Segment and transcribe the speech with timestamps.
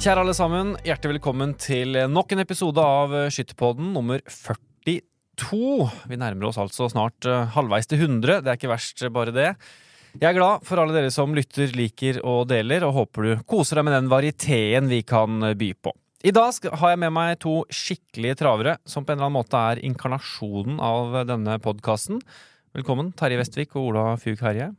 [0.00, 5.58] Kjære alle sammen, hjertelig velkommen til nok en episode av Skytterpodden nummer 42.
[6.08, 8.38] Vi nærmer oss altså snart eh, halvveis til 100.
[8.40, 9.50] Det er ikke verst, bare det.
[10.14, 13.76] Jeg er glad for alle dere som lytter, liker og deler, og håper du koser
[13.76, 15.92] deg med den varieteen vi kan by på.
[16.24, 19.66] I dag har jeg med meg to skikkelige travere som på en eller annen måte
[19.74, 22.24] er inkarnasjonen av denne podkasten.
[22.72, 24.72] Velkommen, Terje Vestvik og Ola Fug Herje.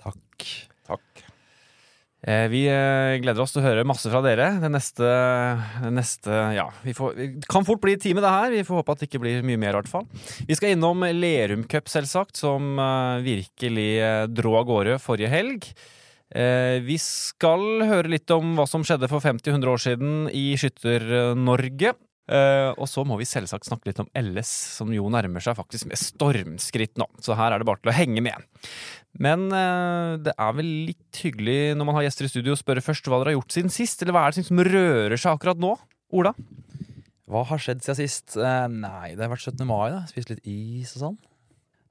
[0.00, 0.52] Takk.
[0.88, 1.23] Takk.
[2.24, 4.48] Eh, Vi eh, gleder oss til å høre masse fra dere.
[4.62, 5.08] Det neste,
[5.84, 8.54] det neste Ja, vi får, det kan fort bli time, det her.
[8.54, 10.06] Vi får håpe at det ikke blir mye mer, i hvert fall.
[10.48, 15.68] Vi skal innom Lerum Cup, selvsagt, som eh, virkelig eh, dro av gårde forrige helg.
[16.34, 21.92] Vi skal høre litt om hva som skjedde for 50-100 år siden i Skytter-Norge.
[22.24, 25.90] Eh, og så må vi selvsagt snakke litt om LS, som jo nærmer seg faktisk
[25.90, 27.08] med stormskritt nå.
[27.24, 28.46] Så her er det bare til å henge med.
[29.20, 32.82] Men uh, det er vel litt hyggelig når man har gjester i studio å spørre
[32.82, 35.60] først hva dere har gjort siden sist, eller hva er det som rører seg akkurat
[35.62, 35.76] nå?
[36.16, 36.32] Ola?
[37.30, 38.34] Hva har skjedd siden sist?
[38.40, 39.62] Uh, nei, det har vært 17.
[39.68, 40.02] mai, da.
[40.10, 41.22] Spist litt is og sånn.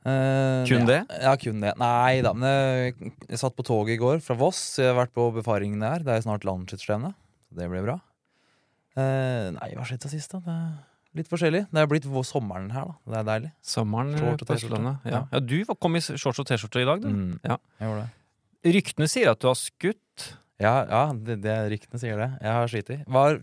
[0.03, 0.87] Kun ja.
[0.89, 1.01] det?
[1.23, 1.77] Ja, kun det.
[1.79, 4.59] Nei da, men jeg, satt på toget i går fra Voss.
[4.81, 6.03] Jeg har vært på befaringen der.
[6.03, 7.13] Det er snart landsskytterstevne.
[7.47, 8.01] Så det blir bra.
[8.93, 10.41] Eh, nei, hva har skjedd siden sist, da?
[10.43, 11.63] Det er litt forskjellig.
[11.73, 12.95] Det er blitt sommeren her, da.
[13.09, 13.51] Det er deilig.
[13.65, 15.07] Sommeren på Østlandet.
[15.09, 15.23] Ja.
[15.31, 15.39] Ja.
[15.41, 17.09] du kom i shorts og T-skjorte i dag, du.
[17.09, 17.57] Mm, Ja.
[17.79, 18.73] Jeg gjorde det.
[18.77, 20.27] Ryktene sier at du har skutt.
[20.61, 22.29] Ja, ja det, det ryktene sier det.
[22.39, 23.39] Jeg har skitt Var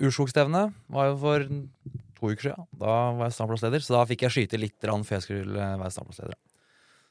[0.00, 1.44] Urskogstevne var jo for
[2.16, 2.66] to uker siden.
[2.80, 6.38] Da var jeg standplassleder, så da fikk jeg skyte litt før jeg skulle være standplassleder.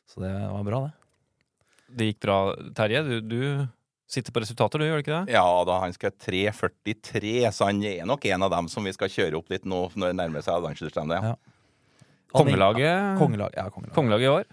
[0.09, 0.94] Så det var bra, det.
[1.96, 2.38] Det gikk bra,
[2.78, 3.03] Terje.
[3.06, 3.42] Du, du
[4.08, 5.34] sitter på resultater, du, gjør du ikke det?
[5.34, 9.09] Ja da, han skal 3.43, så han er nok en av dem som vi skal
[9.09, 11.24] kjøre opp litt nå når det nærmer seg landslagsstevnet.
[11.24, 11.34] Ja.
[11.34, 11.35] Ja.
[12.35, 13.94] Kongelaget, Kongelag, ja, kongelag.
[13.96, 14.46] Kongelaget i år.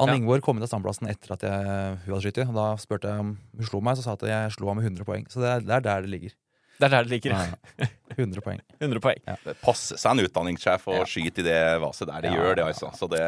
[0.00, 0.16] Anne Ja.
[0.20, 2.54] Ingeborg kom inn til standplassen etter at jeg, hun hadde skutt.
[2.56, 4.88] Da spurte jeg om hun slo meg, så sa hun at jeg slo henne med
[4.92, 5.26] 100 poeng.
[5.32, 6.34] Så det er, det er der det ligger.
[6.80, 7.30] Det er der det ligger.
[7.36, 8.60] Ja, 100 poeng.
[8.80, 9.20] 100 poeng.
[9.44, 11.04] Det passer seg en utdanningssjef å Ja.
[11.08, 12.20] skyte i det vaset der.
[12.24, 12.36] Det Ja.
[12.40, 12.92] gjør det, altså.
[12.96, 13.20] Så det,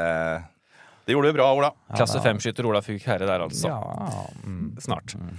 [1.06, 1.72] det gjorde du bra, Ola.
[1.90, 3.68] Ja, Klasse 5-skytter Ola Fugh Herre der, altså.
[3.68, 5.14] Ja, mm, Snart.
[5.16, 5.36] mm,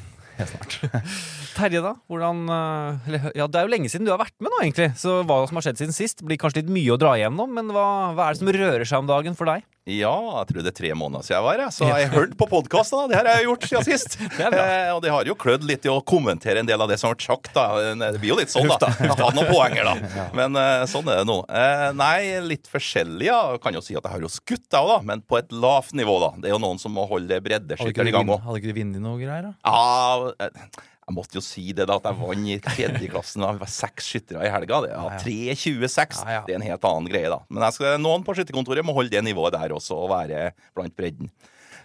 [0.49, 0.77] snart.
[1.57, 1.94] Terje, da?
[2.09, 4.89] Hvordan eh, Ja, det er jo lenge siden du har vært med nå, egentlig.
[4.99, 7.53] Så hva som har skjedd siden sist, blir kanskje litt mye å dra igjennom.
[7.53, 7.85] Men hva,
[8.17, 9.66] hva er det som rører seg om dagen for deg?
[9.83, 12.35] Ja, jeg tror det er tre måneder siden jeg var her, så jeg har hørt
[12.39, 13.09] på podkasten.
[13.11, 14.13] Det her har jeg gjort siden sist.
[14.53, 17.09] Eh, og det har jo klødd litt i å kommentere en del av det som
[17.09, 17.49] har vært sagt.
[17.55, 17.66] da.
[18.13, 18.89] Det blir jo litt sånn, da.
[19.17, 20.27] Ta noen poenger, da.
[20.38, 21.38] Men eh, sånn er det nå.
[21.49, 23.27] Eh, nei, litt forskjellig.
[23.27, 23.39] Ja.
[23.55, 24.99] Jeg kan jo si at jeg har jo skutt, jeg òg, da.
[25.09, 26.31] Men på et lavt nivå, da.
[26.43, 28.43] Det er jo noen som må holde breddeskytteren i gang òg.
[28.45, 29.53] hadde ikke du vunnet noe greier, da?
[29.67, 31.97] Ja, eh, jeg måtte jo si det, da.
[32.00, 33.44] At jeg vant i tredjeklassen.
[33.44, 34.81] Det var seks skyttere i helga.
[34.86, 35.24] Det, ja, Ja, ja.
[35.24, 36.22] 3-26.
[36.24, 36.44] Ja, ja.
[36.47, 37.41] Det er en helt annen greie, da.
[37.52, 40.96] Men jeg skal, noen på skytterkontoret må holde det nivået der også, og være blant
[40.96, 41.31] bredden.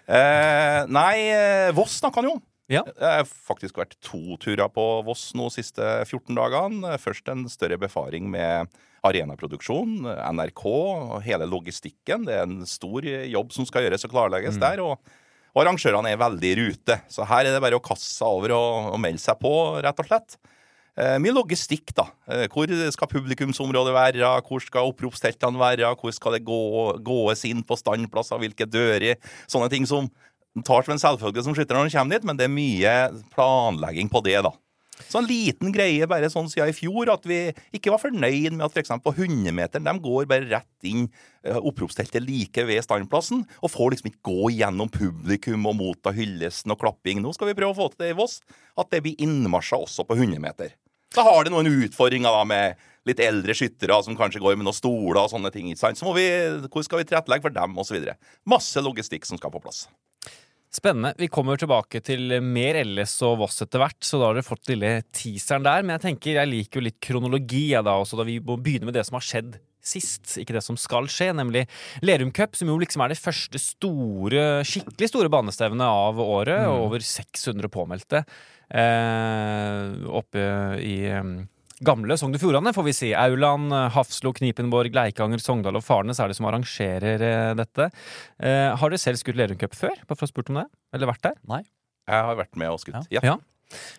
[0.09, 2.45] Eh, nei, eh, Voss snakka han jo om.
[2.69, 2.83] Ja.
[2.85, 6.99] Det har faktisk vært to turer på Voss nå de siste 14 dagene.
[7.01, 8.69] Først en større befaring med
[9.09, 10.03] arenaproduksjon,
[10.35, 12.27] NRK og hele logistikken.
[12.29, 14.83] Det er en stor jobb som skal gjøres og klarlegges der.
[14.85, 14.99] og
[15.59, 18.55] og arrangørene er veldig i rute, så her er det bare å kaste seg over
[18.55, 19.51] og, og melde seg på,
[19.83, 20.37] rett og slett.
[20.95, 22.05] Eh, mye logistikk, da.
[22.31, 24.31] Eh, hvor skal publikumsområdet være?
[24.47, 25.91] Hvor skal oppropsteltene være?
[25.99, 26.61] Hvor skal det gå,
[27.03, 28.39] gåes inn på standplasser?
[28.39, 29.19] Hvilke dører?
[29.51, 30.07] Sånne ting som
[30.63, 32.95] tar som en selvfølge som skytter når han kommer dit, men det er mye
[33.35, 34.55] planlegging på det, da.
[35.07, 37.39] Så en liten greie bare sånn siden i fjor at vi
[37.77, 38.93] ikke var fornøyd med at f.eks.
[39.05, 41.07] på 100-meteren de går bare rett inn
[41.45, 46.75] eh, oppropsteltet like ved standplassen og får liksom ikke gå gjennom publikum og motta hyllesten
[46.75, 47.23] og klapping.
[47.23, 48.41] Nå skal vi prøve å få til det i Voss,
[48.79, 50.75] at det blir innmarsjer også på 100 meter.
[51.15, 54.77] Så har det noen utfordringer da med litt eldre skyttere som kanskje går med noen
[54.77, 55.71] stoler og sånne ting.
[55.71, 56.01] ikke sant?
[56.01, 56.27] Så må vi,
[56.69, 58.11] Hvor skal vi tilrettelegge for dem, osv.
[58.49, 59.87] Masse logistikk som skal på plass.
[60.69, 61.15] Spennende.
[61.17, 64.69] Vi kommer tilbake til mer LS og Voss etter hvert, så da har dere fått
[64.69, 65.81] lille teaseren der.
[65.85, 68.91] Men jeg tenker, jeg liker jo litt kronologi jeg da også, da vi må begynne
[68.91, 69.57] med det som har skjedd
[69.89, 71.65] sist, ikke det som skal skje, nemlig
[72.05, 76.67] Lerum Cup, som jo liksom er det første store, skikkelig store banestevnet av året.
[76.67, 76.83] Mm.
[76.85, 78.25] Over 600 påmeldte
[78.69, 80.45] eh, oppe
[80.85, 80.99] i
[81.85, 83.09] gamle Sogn og Fjordane, får vi si.
[83.17, 87.91] Auland, Hafslo, Knipenborg, Leikanger, Sogndal og Farnes er det som arrangerer eh, dette.
[88.39, 89.95] Eh, har dere selv skutt Lerum Cup før?
[90.07, 90.67] Bare for å ha spurt om det?
[90.97, 91.37] Eller vært der?
[91.51, 91.63] Nei.
[92.09, 93.13] Jeg har vært med og skutt.
[93.15, 93.23] Ja.
[93.25, 93.37] Ja.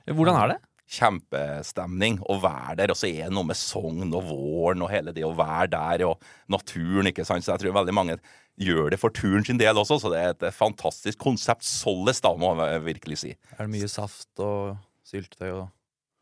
[0.09, 0.59] Hvordan er det?
[0.89, 2.93] Kjempestemning å være der.
[2.93, 6.05] Og så er det noe med Sogn og våren og hele det å være der,
[6.09, 7.45] og naturen, ikke sant.
[7.45, 8.19] Så jeg tror veldig mange
[8.59, 11.63] gjør det for turen sin del også, så det er et fantastisk konsept.
[11.67, 13.35] Solles, da, må jeg virkelig si.
[13.55, 15.67] Er det mye saft og syltetøy og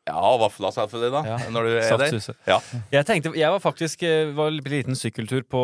[0.07, 1.21] Ja, vafler selvfølgelig, da.
[1.27, 1.37] Ja.
[1.51, 2.35] Når du er der.
[2.47, 2.57] Ja.
[2.95, 5.63] Jeg tenkte, jeg var faktisk eh, var en liten sykkeltur på,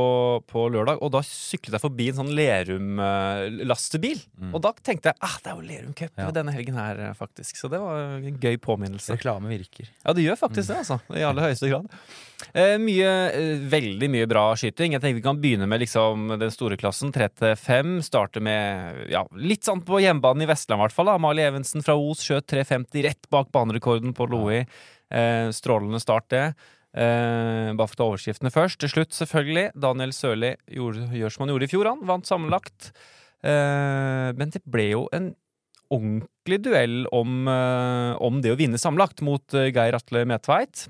[0.52, 4.22] på lørdag, og da syklet jeg forbi en sånn Lerum-lastebil.
[4.52, 6.30] Og da tenkte jeg ah, det er jo Lerum Cup Ja.
[6.36, 7.58] denne helgen her, eh, faktisk.
[7.60, 9.16] Så det var en gøy påminnelse.
[9.16, 9.90] Reklame virker.
[10.04, 11.00] Ja, det gjør faktisk det, altså.
[11.16, 11.88] I aller høyeste grad.
[12.52, 14.94] Eh, mye, eh, veldig mye bra skyting.
[14.94, 18.02] Jeg tenker Vi kan begynne med liksom den store klassen, 3-5.
[18.04, 21.10] Starte med ja, litt sånn på hjemmebanen i Vestland, i hvert fall.
[21.14, 24.66] Amalie Evensen fra Os skjøt 3,50 rett bak banerekorden på Loi.
[25.14, 26.46] Eh, strålende start, det.
[26.94, 28.82] Eh, bare for å ta overskriftene først.
[28.84, 29.72] Til slutt, selvfølgelig.
[29.80, 32.04] Daniel Sørli gjorde, gjør som han gjorde i fjor, han.
[32.06, 32.92] Vant sammenlagt.
[33.44, 35.34] Eh, men det ble jo en
[35.94, 40.88] ordentlig duell om, eh, om det å vinne sammenlagt mot Geir Atle Medtveit.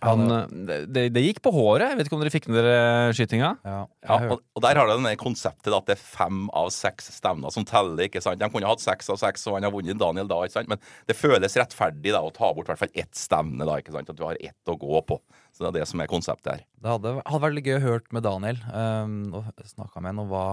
[0.00, 1.90] Han, eh, det, det gikk på håret.
[1.90, 3.50] Jeg vet ikke om dere fikk med dere skytinga?
[3.66, 7.10] Ja, Ja, og, og der har du det konseptet at det er fem av seks
[7.18, 8.06] stevner som teller.
[8.06, 8.40] ikke sant?
[8.40, 10.70] De kunne hatt seks av seks, og han har vunnet Daniel da, ikke sant?
[10.72, 13.66] men det føles rettferdig da å ta bort i hvert fall ett stevne.
[13.66, 14.14] da, ikke sant?
[14.14, 15.20] At du har ett å gå på.
[15.50, 16.64] Så det er det som er konseptet her.
[16.80, 18.64] Det hadde, hadde vært gøy å høre med Daniel.
[18.70, 20.44] Um, og snakka med ham om hva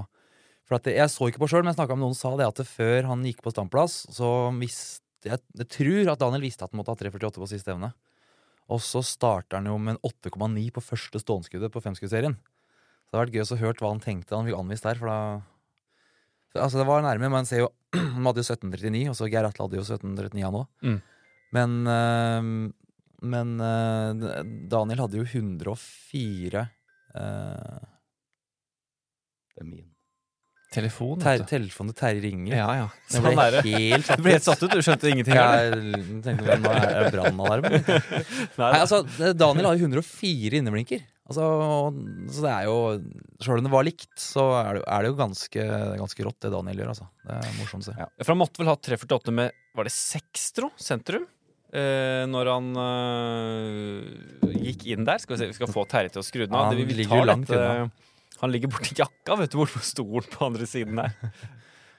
[0.67, 2.39] For at det, Jeg så ikke på sjøl, men jeg snakka med noen som sa
[2.41, 6.43] det at det før han gikk på standplass, så visste jeg, jeg tror at Daniel
[6.43, 7.93] visste at han måtte ha 3,48 på siste evne.
[8.73, 12.35] Og så starter han jo med en 8,9 på første stålskuddet på femskuddsserien.
[12.35, 15.11] Så det hadde vært gøy å høre hva han tenkte han fikk anvist der, for
[15.11, 15.19] da
[16.57, 17.67] Altså, det var nærme, man ser jo
[18.15, 20.65] Han hadde jo 17,39, og så Geir Atle hadde jo 17,39 han òg.
[20.81, 20.95] Mm.
[21.57, 22.47] Men eh,
[23.35, 24.39] Men eh,
[24.71, 26.63] Daniel hadde jo 104
[27.21, 27.85] eh,
[29.53, 29.85] Det er min.
[30.73, 31.19] Telefon.
[31.23, 31.39] ter.
[31.47, 32.55] Telefonen til Terje ringer.
[32.57, 32.87] Ja, ja.
[33.07, 33.61] Jeg Sånn ble det.
[33.65, 35.37] helt Du ble helt satt ut, du skjønte ingenting?
[35.37, 37.67] Jeg tenkte nå er det brannalarm.
[38.81, 38.99] Altså,
[39.37, 41.05] Daniel har jo 104 inneblinker.
[41.27, 41.45] Altså,
[42.31, 42.75] så det er jo
[43.43, 45.63] Sjøl om det var likt, så er det, er det jo ganske,
[45.99, 46.91] ganske rått, det Daniel gjør.
[46.93, 47.07] Altså.
[47.27, 47.95] Det er morsomt å se.
[47.99, 48.07] Ja.
[48.23, 51.25] For han måtte vel ha 3,48 med Var det Sekstro sentrum?
[51.75, 55.19] Eh, når han eh, gikk inn der.
[55.23, 56.69] Skal vi se, vi skal få Terje til å skru den av.
[56.69, 57.91] Han Det- vi ligger jo langt dette-
[58.41, 61.13] Han ligger borti jakka, vet du, borte på stolen på andre siden der.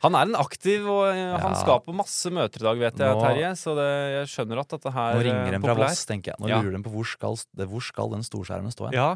[0.05, 1.59] Han er en aktiv, og eh, han Ja.
[1.59, 3.49] skal på masse møter i dag, vet jeg, Nå- Terje.
[3.59, 5.75] Så det, jeg skjønner at dette her Nå ringer den fra.
[5.75, 6.39] Voss, tenker jeg.
[6.39, 6.61] Nå Ja.
[6.63, 7.35] lurer de på hvor skal,
[7.67, 8.95] hvor skal den storskjermen stå hen.
[8.95, 9.09] Ja.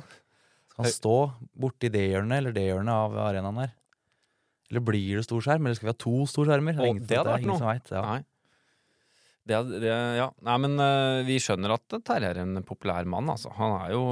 [0.73, 1.15] Skal han stå
[1.55, 3.73] borti det hjørnet eller det hjørnet av arenaen her?
[4.73, 6.81] Eller blir det storskjerm, eller skal vi ha to storskjermer?
[6.83, 7.59] Ingen, det hadde vært noe.
[7.59, 7.91] som vet.
[7.93, 8.03] Ja.
[8.03, 8.25] Nei.
[9.43, 10.29] Det, det, ja.
[10.47, 13.51] Nei, men uh, vi skjønner at Terje er en populær mann, altså.
[13.57, 14.03] Han er jo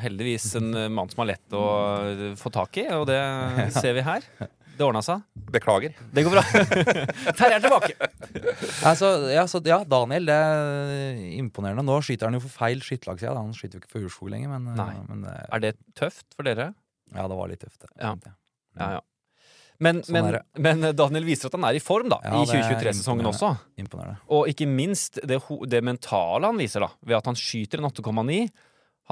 [0.00, 1.64] heldigvis en eh, mann som er lett å
[2.08, 3.18] eh, få tak i, og det
[3.80, 4.24] ser vi her.
[4.78, 5.24] Det ordna seg.
[5.52, 5.92] Beklager.
[6.14, 6.44] Det går bra.
[7.38, 7.96] Terje er tilbake.
[8.86, 11.82] Altså, ja, så, ja, Daniel, det er imponerende.
[11.84, 13.34] Nå skyter han jo for feil skytterlagsside.
[13.36, 14.92] Han skyter jo ikke for Urskog lenger, men, Nei.
[15.10, 16.70] men det, Er det tøft for dere?
[17.12, 17.80] ja, det var litt tøft.
[17.84, 17.90] Det.
[17.98, 18.14] Ja.
[18.78, 19.04] Ja, ja.
[19.80, 22.18] Men, Sånn men, men Daniel viser at han er i form, da.
[22.24, 23.52] Ja, I er 2023-sesongen også.
[23.78, 24.18] imponerende.
[24.34, 25.38] Og ikke minst det,
[25.70, 26.88] det mentale han viser, da.
[27.06, 28.40] Ved at han skyter en 8,9.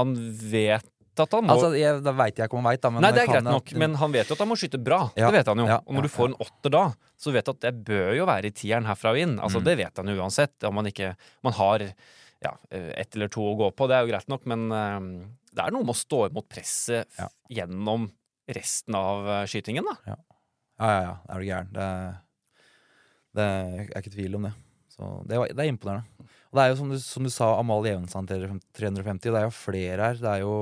[0.01, 0.13] Han
[0.51, 2.91] vet at han må Altså, jeg, Da veit jeg ikke om han veit, da.
[2.93, 4.99] Men Nei, det er greit nok, men han vet jo at han må skyte bra.
[5.17, 5.69] Ja, Det vet han jo.
[5.71, 6.83] ja, og når du får en åtter da,
[7.17, 9.39] så vet du at det bør jo være i tieren herfra og inn.
[9.39, 9.69] Altså, Mm.
[9.71, 10.67] Det vet han jo uansett.
[10.69, 11.15] Om man ikke
[11.47, 11.87] man har
[12.45, 15.01] ja, ett eller to å gå på, det er jo greit nok, men eh,
[15.57, 17.09] det er noe med å stå imot presset
[17.49, 18.11] gjennom
[18.53, 20.19] resten av eh, skytingen, da.
[20.77, 21.15] Ja, ja, ja.
[21.33, 21.71] Er du gæren.
[21.77, 21.89] Det,
[23.37, 24.53] det er ikke tvil om det.
[24.97, 26.29] Så det, var, det er imponerende.
[26.51, 29.25] Og det er jo som du, som du sa, Amalie Evensand 350.
[29.27, 30.21] Det er jo flere her.
[30.21, 30.55] Det er jo,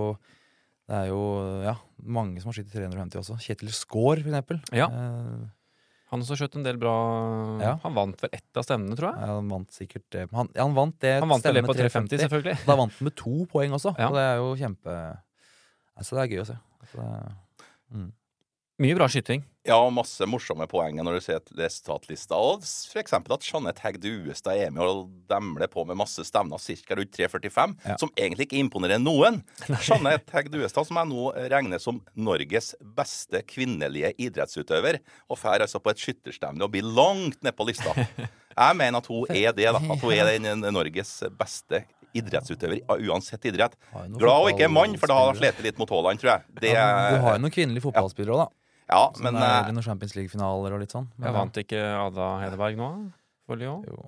[0.90, 1.20] det er jo
[1.66, 3.36] ja, mange som har skutt 350 også.
[3.44, 4.62] Kjetil Skaar, for eksempel.
[4.74, 4.88] Ja.
[4.90, 5.44] Eh,
[6.14, 6.94] Han også skjøt en del bra
[7.62, 7.72] Ja.
[7.82, 9.30] Han vant vel ett av stevnene, tror jeg.
[9.30, 10.26] han vant sikkert det.
[10.34, 12.58] Han, ja, han vant det Han vant stevnet på 350, selvfølgelig.
[12.68, 13.94] Da vant han med to poeng også.
[13.98, 14.10] Ja.
[14.10, 14.98] Og det er jo kjempe
[15.94, 16.54] Altså, det er gøy å se.
[16.82, 17.04] Altså,
[17.94, 18.06] det,
[18.82, 19.44] Mye bra skyting.
[19.64, 22.34] Ja, masse morsomme poenger når du ser resultatlista.
[22.36, 26.58] Og for eksempel at Jeanette Hegg Duestad er med og demler på med masse stevner
[26.58, 26.96] ca.
[26.98, 27.96] rundt 3.45, Ja.
[28.02, 29.38] som egentlig ikke imponerer noen.
[29.78, 34.98] Jeanette Hegg Duestad, som jeg nå regner som Norges beste kvinnelige idrettsutøver,
[35.30, 37.94] og drar altså på et skytterstevne og blir langt ned på lista.
[37.94, 39.78] Jeg mener at hun er det, da.
[39.78, 43.78] At hun er den Norges beste idrettsutøver uansett idrett.
[44.18, 46.44] Glad hun ikke er mann, for da har hun slitt litt mot Haaland, tror jeg.
[46.60, 48.60] Det, ja, du har jo noen kvinnelige fotballspillere òg, da.
[48.90, 51.08] Ja, Som men er eh, noen Champions League-finaler og litt sånn.
[51.16, 52.90] Men, Jeg vant ikke Ada Hedeberg nå?
[53.48, 53.82] For Lyon?
[53.88, 54.06] Jo.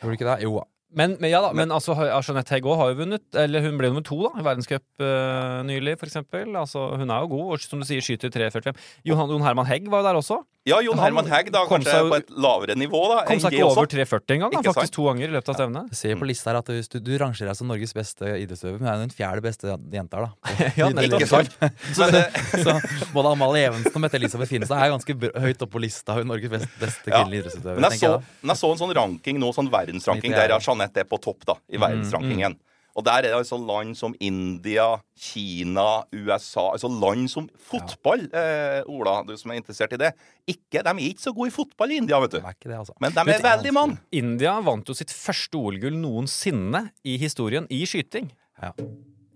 [0.00, 0.42] Gjorde du ikke det?
[0.46, 0.66] Jo da.
[0.96, 3.90] Men, men ja da, men altså, Jeanette Hegg også har jo vunnet Eller hun ble
[3.90, 6.54] nummer to da i verdenscup uh, nylig, eksempel.
[6.56, 8.78] Altså, hun er jo god, og som du sier, skyter 3,45.
[9.10, 10.40] Johan Jon Herman Hegg var jo der også.
[10.68, 13.22] Ja, Jon Herman Hegg da, kanskje seg på et lavere nivå, da.
[13.28, 14.52] Kom seg ikke over 340 engang.
[14.52, 14.94] da, Faktisk sant?
[14.98, 15.88] to ganger i løpet av stevnet.
[15.94, 18.78] Jeg ser på lista her at hvis du, du rangerer deg som Norges beste idrettsøver,
[18.82, 20.54] men er den fjerde beste jenta her, da.
[20.80, 21.56] Ja, Ikke sant?
[21.96, 22.24] så, det,
[22.66, 22.76] Så
[23.16, 26.52] både Amalie Evensen og Mette Elisabeth Finstad er ganske høyt oppe på lista over Norges
[26.52, 27.22] best, beste Ja.
[27.22, 27.80] kvinnelige idrettsutøver.
[27.80, 30.60] men jeg tenker så, jeg jeg så en sånn ranking nå, sånn verdensranking, der er
[30.60, 32.58] Jeanette er på topp da, i verdensrankingen.
[32.98, 38.80] Og der er det altså land som India, Kina, USA Altså land som fotball, eh,
[38.90, 40.10] Ola, du som er interessert i det.
[40.50, 42.38] Ikke, de er ikke så gode i fotball i India, vet du.
[42.40, 42.96] Det er ikke det, altså.
[43.00, 43.98] Men de er du- veldig mange.
[44.10, 48.32] India vant jo sitt første OL-gull noensinne i historien i skyting.
[48.60, 48.72] Ja.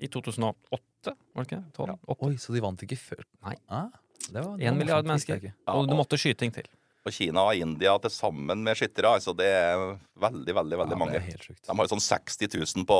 [0.02, 1.62] I 2008, var det ikke?
[1.78, 2.14] 12, ja.
[2.26, 3.22] Oi, så de vant ikke før?
[3.46, 3.54] Nei.
[3.70, 3.88] Ah,
[4.26, 5.38] det var, det En milliard mennesker.
[5.42, 6.66] Ja, Og det og- måtte skyting til.
[7.04, 9.80] Og Kina og India til sammen med skyttere, altså det er
[10.22, 11.18] veldig, veldig veldig Ja, mange.
[11.18, 11.56] Det er.
[11.66, 12.98] De har jo sånn 60 000 på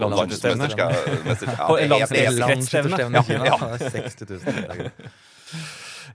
[0.00, 0.68] Landsstevne.
[0.70, 1.24] landsmesterskap.
[1.26, 1.98] mester- Ja, På det det
[3.12, 3.44] Ja, i Kina.
[3.44, 3.56] ja.
[3.76, 4.38] det er 60 000.
[4.40, 4.92] Det er greit.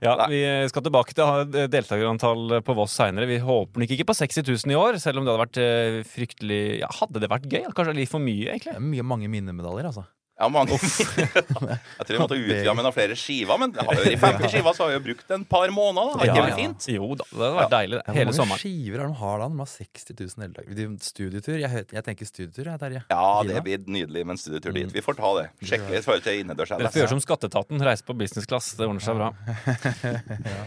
[0.02, 3.26] Ja, Vi skal tilbake til deltakerantall på Voss seinere.
[3.30, 6.02] Vi håper nok ikke på 60 000 i år, selv om det hadde vært eh,
[6.04, 7.62] fryktelig ja, Hadde det vært gøy?
[7.72, 8.74] Kanskje litt for mye, Det egentlig?
[8.76, 10.04] er mye, mange minnemedaljer, altså.
[10.36, 10.76] Ja, mange.
[10.76, 14.50] jeg tror vi måtte utvide med noen flere skiver, men det har jo vært 50
[14.52, 16.10] skiver, så har vi jo brukt en par måneder.
[16.12, 16.18] da.
[16.20, 16.56] Har ikke Ja, ja.
[16.58, 16.88] fint?
[16.92, 18.00] Jo da, det hadde vært deilig.
[18.00, 18.04] det.
[18.12, 19.48] sommeren Hvor mange skiver har de har da?
[19.48, 20.98] De har 60 000 hele dagen.
[21.06, 21.56] Studietur?
[21.62, 23.02] Jeg, jeg tenker studietur, jeg, Terje.
[23.14, 24.90] Ja, det blir nydelig med en studietur dit.
[24.90, 24.94] Mm.
[24.98, 25.46] Vi får ta det.
[25.70, 28.44] Sjekke litt i forhold til innendørs Dere gjør får gjøre som Skatteetaten, reise på business
[28.50, 28.74] class.
[28.76, 29.32] Det ordner seg bra.
[29.40, 30.64] Ja,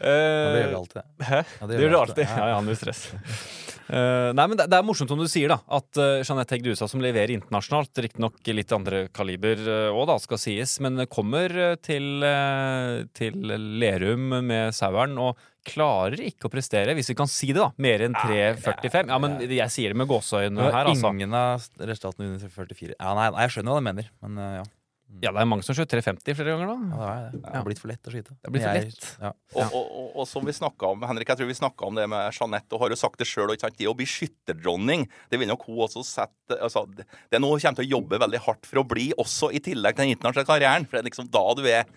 [0.00, 1.02] Eh, det gjør vi alltid.
[1.28, 1.40] Hæ?
[1.60, 2.24] Ja, Det gjør du alltid.
[2.30, 3.02] Ja, ja, null stress.
[3.90, 5.58] Eh, nei, men det, det er morsomt som du sier, da.
[5.80, 10.40] At uh, Jeanette Hegg Dusa, som leverer internasjonalt, riktignok litt andre kaliber òg, da, skal
[10.40, 13.38] sies, men kommer eh, til, eh, til
[13.80, 18.06] Lerum med saueren og klarer ikke å prestere, hvis vi kan si det, da, mer
[18.06, 19.12] enn 3,45.
[19.12, 21.12] Ja, men jeg sier det med gåseøyne her, altså.
[21.12, 22.94] ingen av resultatene under 3,44.
[22.96, 24.68] Ja, nei, jeg skjønner hva du mener, men ja.
[25.20, 26.76] Ja, det er mange som skjøt 3,50 flere ganger, ja.
[26.80, 27.40] Det er det.
[27.44, 28.36] Det er blitt for lett å skyte.
[28.36, 29.08] Det er blitt for lett.
[29.20, 29.32] Ja.
[29.56, 32.06] Og, og, og, og som vi snakket om, Henrik, jeg tror vi snakka om det
[32.12, 33.52] med Jeanette, og har jo sagt det sjøl.
[33.58, 37.62] Det å bli skytterdronning, det vil nok hun også sette altså, det er noe hun
[37.62, 40.52] kommer til å jobbe veldig hardt for å bli, også i tillegg til den internasjonale
[40.52, 40.86] karrieren.
[40.86, 41.90] For det er liksom da du er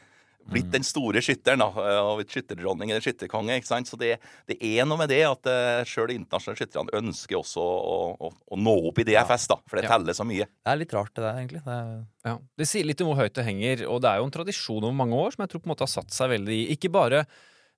[0.51, 1.67] blitt den store skytteren, da,
[2.03, 3.55] og blitt skytterdronning eller skytterkonge.
[3.59, 3.87] ikke sant?
[3.89, 4.17] Så det,
[4.49, 8.31] det er noe med det at uh, sjøl de internasjonale skytterne ønsker også å, å,
[8.51, 9.93] å nå opp i DFS, da, for det Ja.
[9.95, 10.49] teller så mye.
[10.49, 11.63] Det er litt rart, det der, egentlig.
[11.63, 11.95] Det er,
[12.27, 12.35] Ja.
[12.59, 14.95] Det sier litt om hvor høyt det henger, og det er jo en tradisjon over
[14.95, 16.67] mange år som jeg tror på en måte har satt seg veldig i.
[16.75, 17.23] Ikke bare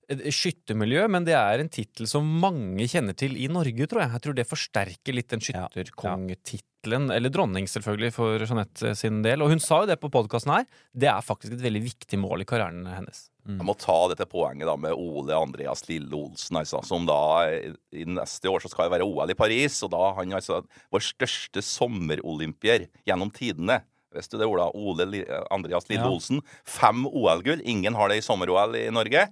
[0.10, 4.12] skyttermiljø, men det er en tittel som mange kjenner til i Norge, tror jeg.
[4.16, 5.68] Jeg tror det forsterker litt den Ja.
[5.68, 9.42] skytterkongetittelen, eller dronning selvfølgelig, for Jeanette sin del.
[9.42, 12.42] Og hun sa jo det på podkasten her, det er faktisk et veldig viktig mål
[12.42, 13.30] i karrieren hennes.
[13.48, 13.58] Mm.
[13.60, 17.46] Jeg må ta dette poenget da med Ole Andreas Lille Olsen, altså, som da
[17.94, 19.84] i- neste år så skal det være OL i Paris.
[19.84, 23.82] Og da han altså vår største sommerolympier gjennom tidene.
[24.14, 24.72] Visste du det, Ola?
[24.74, 26.10] Ole Andreas Lille Ja.
[26.10, 26.42] Olsen.
[26.64, 27.62] Fem OL-gull.
[27.66, 29.28] Ingen har det i sommer-OL i Norge.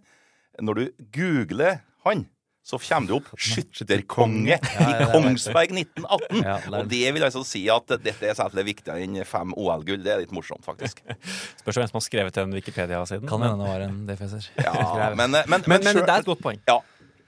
[0.61, 0.83] Når du
[1.15, 2.25] googler han,
[2.63, 6.43] så kommer det opp 'skytterkonge' i er Kongsberg 1918.
[6.45, 10.03] Ja, er- Og det vil altså si at dette er selvfølgelig viktigere enn fem OL-gull.
[10.03, 11.01] Det er litt morsomt, faktisk.
[11.61, 13.27] Spørs hvem som har skrevet den Wikipedia-siden.
[13.27, 14.49] kan Men, hende det var en DFS-er.
[14.63, 16.61] Ja, men, men, men, men, men det er et godt poeng.
[16.69, 16.79] Ja.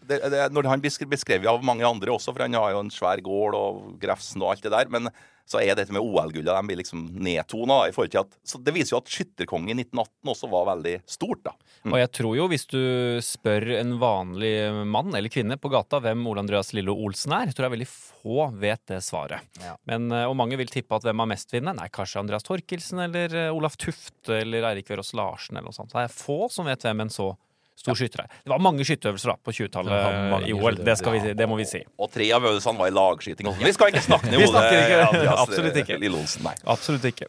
[0.05, 2.91] Det, det, når han besk- beskrevet av mange andre også, for han har jo en
[2.93, 4.87] svær gård og Grefsen og alt det der.
[4.93, 5.09] Men
[5.45, 7.85] så er dette med OL-gullet de blir liksom nedtona.
[7.87, 10.95] i forhold til at, Så det viser jo at skytterkonge i 1918 også var veldig
[11.05, 11.53] stort, da.
[11.85, 11.93] Mm.
[11.93, 12.81] Og jeg tror jo, hvis du
[13.21, 14.53] spør en vanlig
[14.89, 18.49] mann eller kvinne på gata hvem Ole Andreas Lillo Olsen er, tror jeg veldig få
[18.57, 19.45] vet det svaret.
[19.61, 19.75] Ja.
[19.85, 21.77] Men, eh, og mange vil tippe at hvem har mest vinnende?
[21.83, 25.93] Nei, kanskje Andreas Torkelsen eller eh, Olaf Tufte eller Eirik Verås Larsen eller noe sånt.
[25.93, 27.35] Det er få som vet hvem en så
[27.75, 28.35] stor skytter er.
[28.45, 31.65] Det var mange skytterøvelser da på 20-tallet i OL, det, skal vi, det må vi
[31.69, 31.81] si.
[32.01, 33.49] Og tre av øvelsene var i lagskyting.
[33.61, 35.97] Vi skal ikke snakke ned Ole snakker absolutt ikke.
[36.01, 36.55] Lille nei.
[36.75, 37.27] Absolutt ikke.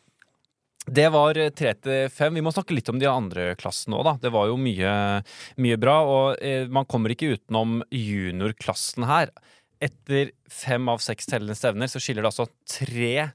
[0.87, 2.37] Det var eh, tre til fem.
[2.39, 4.13] Vi må snakke litt om de andre klassene òg, da.
[4.23, 4.93] Det var jo mye,
[5.59, 9.33] mye bra, og eh, man kommer ikke utenom juniorklassen her.
[9.83, 13.33] Etter fem av seks tellende stevner så skiller det altså tre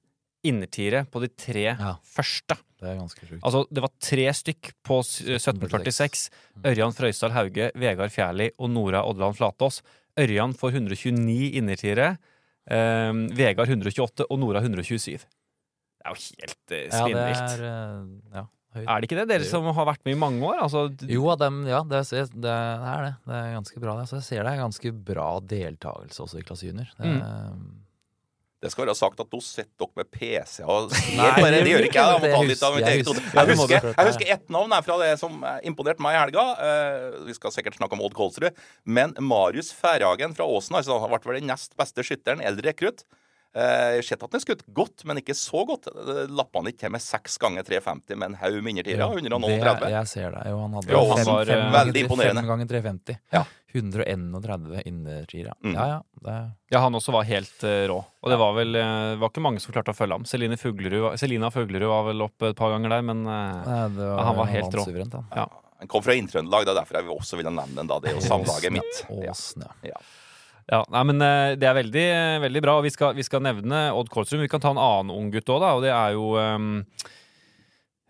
[0.48, 1.98] innertiere på de tre Ja.
[2.16, 2.56] første.
[2.82, 3.44] Det er ganske sjukt.
[3.46, 6.30] Altså, det var tre stykk på 1746.
[6.66, 9.82] Ørjan Frøysdal Hauge, Vegard Fjærli og Nora Odland Flatås.
[10.20, 12.16] Ørjan får 129 innertiere.
[12.72, 15.22] Eh, Vegard 128 og Nora 127.
[15.22, 18.02] Det er jo helt eh, Ja, det er eh,
[18.34, 18.44] ja,
[18.76, 18.88] høyt.
[18.88, 19.28] Er det ikke det?
[19.30, 20.64] Dere som har vært med i mange år?
[20.66, 23.14] Altså, Jo, dem, ja, det, er det.
[23.30, 24.00] Det er ganske bra.
[24.02, 24.10] det.
[24.10, 26.90] Så jeg ser det er ganske bra deltakelse også i klasse junior.
[26.98, 27.81] Det, Mm.
[28.62, 31.50] Det skal være sagt at nå sitter dere med PC og Nei, bare.
[31.56, 32.22] det Det gjør ikke jeg.
[32.22, 36.04] Jeg eget jeg husker- Jeg du husker, jeg husker ett navn fra det som imponerte
[36.06, 36.44] meg i helga.
[36.62, 38.52] Uh, Vi skal sikkert snakke om Odd Kolsrud.
[38.86, 43.02] Men Marius Færhagen fra Åsen altså, har vært vel den nest beste skytteren, eldre rekrutt.
[43.52, 45.90] Eh, Jeg har sett at er skutt godt, men ikke så godt.
[45.92, 49.08] Det Lappa han ikke til med seks ganger 350 med en haug med innertiere.
[49.12, 49.90] Det, 130.
[49.92, 50.44] jeg ser det.
[50.54, 52.44] Jo, han hadde Jo, han fem, var, fem, eh, veldig imponerende.
[52.46, 53.18] Fem ganger 350.
[53.36, 53.44] Ja.
[53.74, 55.54] 131 innertiere.
[55.64, 55.76] Mm.
[55.76, 56.00] Ja, ja.
[56.22, 56.38] Det,
[56.72, 58.00] Ja, han også var helt uh, rå.
[58.24, 60.26] Og det var vel uh, var ikke mange som klarte å følge ham.
[60.28, 64.08] Celine Fuglerud, Selina Fuglerud var vel opp et par ganger der, men uh, Nei, det
[64.12, 64.86] var, han var helt rå.
[64.88, 65.28] suverent, han.
[65.36, 65.48] Ja.
[65.82, 67.88] Han kom fra Inn-Trøndelag, det er derfor jeg også ville nevne den.
[67.90, 68.00] da.
[68.04, 69.00] Det er jo samlaget mitt.
[69.08, 69.32] Ja.
[69.32, 69.98] Åsen, ja.
[70.70, 72.06] Ja, nei, men eh, Det er veldig,
[72.46, 72.78] veldig bra.
[72.80, 74.44] og Vi skal, vi skal nevne Odd Kolstrøm.
[74.44, 75.74] Vi kan ta en annen ung gutt òg, da.
[75.78, 76.70] Og det er jo um,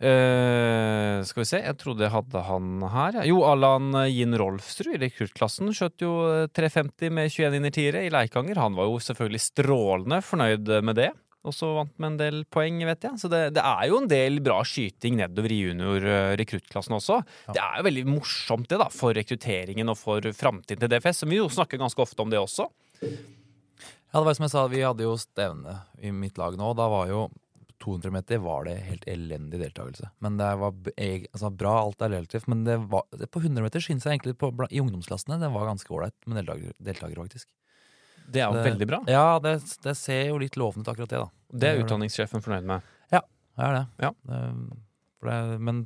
[0.03, 3.22] uh, Skal vi se, jeg trodde jeg hadde han her.
[3.29, 8.62] Jo, Allan Jin Rolfsrud i rekruttklassen skjøt jo eh, 350 med 21 innertiere i Leikanger.
[8.62, 11.12] Han var jo selvfølgelig strålende fornøyd med det.
[11.41, 13.17] Og så vant med en del poeng, vet jeg.
[13.17, 17.21] Så det, det er jo en del bra skyting nedover i junior-rekruttklassen også.
[17.50, 21.24] Det er jo veldig morsomt det da, for rekrutteringen og for framtiden til DFS.
[21.24, 22.69] Som vi jo snakker ganske ofte om det også.
[23.01, 26.77] Ja, det var som jeg sa, vi hadde jo stevne i mitt lag nå, og
[26.77, 27.25] da var jo
[27.81, 30.12] 200 meter var det helt elendig deltakelse.
[30.21, 34.05] Men det var altså, bra, alt er relativt, men det var, på 100 meter synes
[34.05, 37.50] jeg egentlig på, i ungdomsklassene det var ganske ålreit med deltakere, deltaker, faktisk.
[38.31, 39.00] Det er jo veldig bra.
[39.11, 41.29] Ja, det, det ser jo litt lovende ut, akkurat det, da.
[41.51, 42.88] Det er utdanningssjefen fornøyd med.
[43.11, 43.83] Det er det.
[44.00, 44.11] Ja.
[44.25, 44.79] Det-
[45.27, 45.81] det men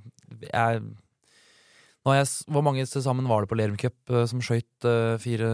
[0.53, 0.83] jeg
[2.05, 5.49] jeg, Hvor mange til sammen var det på Lerum Cup eh, som skøyt eh, fire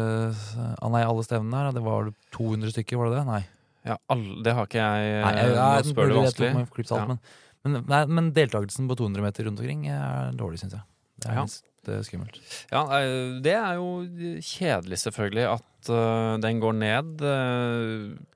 [0.81, 1.71] ah, Nei, alle stevnene her?
[1.71, 3.25] Det var 200 stykker, var det det?
[3.29, 3.41] Nei.
[3.88, 6.50] Ja, alle, det har ikke jeg Nei, jeg, Nå spør du vanskelig.
[6.51, 7.07] tok meg for klippet alt, Ja.
[7.07, 7.19] men,
[7.63, 10.83] men, nei, men deltakelsen på 200 meter rundt omkring er dårlig, syns jeg.
[11.24, 11.45] Det er Ja.
[11.81, 12.41] Litt er skummelt.
[12.71, 14.03] Ja, eh, det er jo
[14.45, 17.23] kjedelig, selvfølgelig, at eh, den går ned.
[17.25, 18.27] Eh,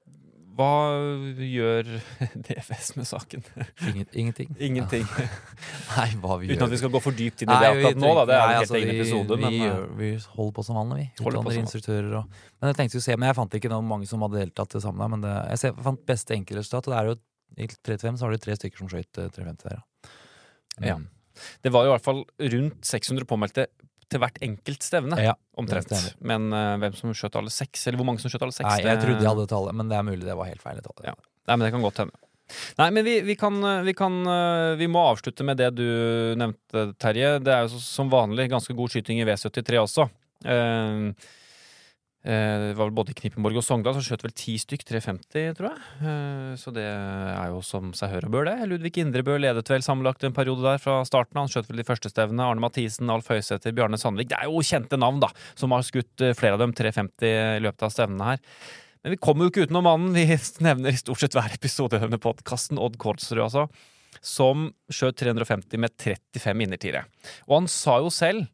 [0.55, 0.71] hva
[1.35, 1.89] gjør
[2.47, 3.43] DFS med saken?
[3.91, 4.55] Ingen, ingenting.
[4.69, 5.03] Ingenting.
[5.03, 7.99] Nei, hva vi Uten at vi skal gå for dypt inn i det Nei, akkurat
[7.99, 8.23] nå, da.
[8.29, 9.35] Det er nei, en helt altså, egen episode.
[9.35, 11.25] Vi, Men vi, gjør, vi holder på som vanlig, vi.
[11.25, 14.23] Utdanner instruktører og Men jeg tenkte å se, men jeg fant ikke noen mange som
[14.25, 15.17] hadde deltatt til sammen.
[15.17, 17.17] Men det, jeg ser, fant beste enkeltresultat, og det er jo
[17.55, 20.15] i 35 så har du tre stykker som skøyt eh, 350 der, ja.
[20.83, 20.95] Ja.
[20.99, 21.11] Mm.
[21.65, 22.23] Det var jo i hvert fall
[22.55, 23.67] rundt 600 påmeldte
[24.11, 25.17] til hvert enkelt stevne.
[25.17, 25.91] Ja, Omtrent.
[26.21, 28.83] Men uh, hvem som skjøt alle seks, eller hvor mange som skjøt alle seks Nei,
[28.83, 30.81] jeg det- trodde jeg hadde tallet, men det er mulig det var helt feil.
[30.85, 31.07] Tallet.
[31.09, 31.15] Ja.
[31.49, 32.21] Nei, men det kan godt hende.
[32.77, 34.19] Nei, men vi, vi kan, vi kan
[34.77, 35.87] Vi må avslutte med det du
[36.37, 37.39] nevnte, Terje.
[37.41, 40.05] Det er jo som vanlig ganske god skyting i V73 også.
[40.45, 41.31] Eh, eh,
[42.25, 45.81] det var vel både Knippenborg og Sogndal, som skjøt vel ti stykk 350, tror jeg.
[46.09, 48.69] Eh, så det er jo som seg hør og bør, det.
[48.71, 51.37] Ludvig Indrebø ledet vel sammenlagt en periode der fra starten.
[51.37, 52.47] Han skjøt vel de første stevnene.
[52.49, 54.31] Arne Mathisen, Alf Høysæter, Bjarne Sandvik.
[54.31, 57.61] Det er jo kjente navn, da, som har skutt eh, flere av dem 350 i
[57.61, 58.41] løpet av stevnene her.
[59.05, 60.15] Men vi kommer jo ikke utenom mannen.
[60.17, 60.25] Vi
[60.65, 63.67] nevner i stort sett hver episode i denne podkasten Odd Kordsrud, altså.
[64.25, 67.05] Som skjøt 350 med 35 innertiere.
[67.45, 68.47] Og han sa jo selv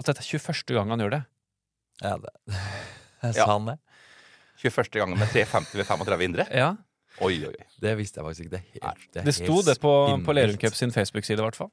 [0.00, 0.78] at dette er 21.
[0.78, 1.26] gang han gjør det.
[2.06, 2.32] Ja, det.
[3.22, 3.46] Jeg Ja.
[3.46, 3.78] han det?
[4.62, 4.90] 21.
[4.98, 6.46] gangen med 350 ved 35 indre.
[6.50, 6.76] Ja,
[7.20, 7.64] Oi, oi, oi.
[7.82, 8.50] Det visste jeg faktisk ikke.
[8.50, 9.92] Det, er helt, det, er Det sto det på,
[10.24, 10.34] på.
[10.36, 11.70] Lerum Cup sin Facebook-side, i hvert fall.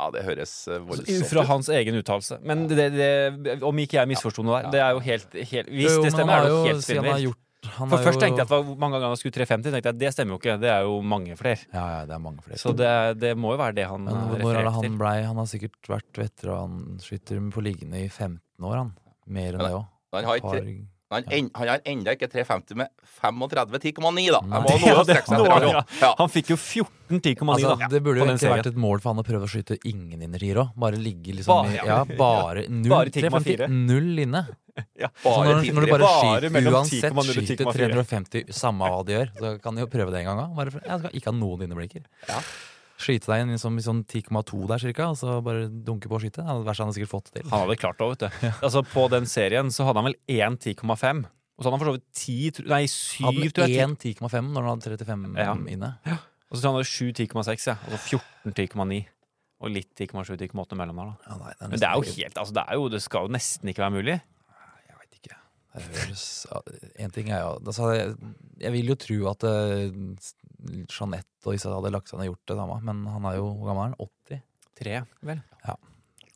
[0.00, 1.28] Ja, det høres voldsomt ut.
[1.30, 2.38] Fra hans egen uttalelse.
[2.42, 5.92] Men det, det, om ikke jeg misforsto noe der, det er jo helt, helt Hvis
[5.92, 7.36] Jo, det stemmer, er det jo helt spinnvilt.
[7.76, 9.70] han For først jo- tenkte jeg at hvor mange ganger han skulle 350.
[9.76, 10.56] tenkte jeg Det stemmer jo ikke.
[10.64, 11.62] Det er jo mange flere.
[11.74, 12.58] Ja, ja, det er mange flere.
[12.58, 14.98] Så det, det må jo være det han Men eh, når er det han til.
[14.98, 18.92] blei Han har sikkert vært veteranskytter på liggende i 15 år, han.
[19.30, 19.86] Mer enn det òg.
[20.12, 22.88] Han har, ikke, han, en, han har enda ikke 350 med
[23.20, 24.40] 35 10,9, da.
[24.86, 25.84] Ja, det han.
[26.00, 26.14] Ja.
[26.18, 27.88] Han fikk jo 14 10,9, Altså, da.
[27.90, 30.62] det burde jo ikke vært et mål for han å prøve å skyte ingen innertier
[30.62, 30.72] òg.
[30.78, 32.90] Bare ligge liksom Bare- i Ja, bare null.
[32.94, 34.44] Bare 350, null inne.
[34.96, 35.10] Ja.
[35.24, 39.54] Bare når, når du bare skyter uansett 10,0 skyter 350, samme hva de gjør, så
[39.62, 40.74] kan de jo prøve det en gang òg.
[40.78, 42.06] Jeg skal ikke ha noen inneblikker.
[42.30, 42.38] Ja.
[43.00, 46.24] Skyte deg inn liksom, i sånn 10,2 der cirka, og så bare dunke på og
[46.24, 46.42] skyte.
[46.44, 47.46] Ja, det verste han hadde sikkert fått til.
[47.48, 48.48] Han hadde klart det òg, vet du.
[48.66, 51.22] Altså, på den serien så hadde han vel én 10,5.
[51.60, 52.08] Og så hadde han for så vidt
[52.60, 53.86] 10 Nei, 7, Hadde tror jeg.
[53.88, 55.54] én 10,5 når han hadde 35 Ja.
[55.74, 55.90] inne.
[56.50, 57.76] Og så tror jeg han hadde 7 10,6, ja.
[57.88, 59.00] Altså 14 10,9.
[59.60, 61.16] Og litt 10,7 10,8 mellom der, da.
[61.28, 63.68] Ja, nei, Men det er jo helt Altså, det er jo Det skal jo nesten
[63.68, 64.14] ikke være mulig.
[64.88, 65.36] Jeg veit ikke.
[65.36, 68.14] Det høres En ting er jo altså, jeg,
[68.58, 69.84] jeg vil jo tro at uh,
[70.90, 73.46] Jeanette og disse hadde lagt seg ned og gjort det samme, men han er jo
[73.62, 73.96] gammel er han?
[74.02, 74.42] 80?
[74.80, 74.98] Tre,
[75.30, 75.42] vel.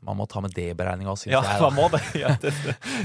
[0.05, 1.61] Man må ta med det beregninga, syns Ja, jeg.
[1.65, 2.03] man må det.
[2.23, 2.53] Ja, det,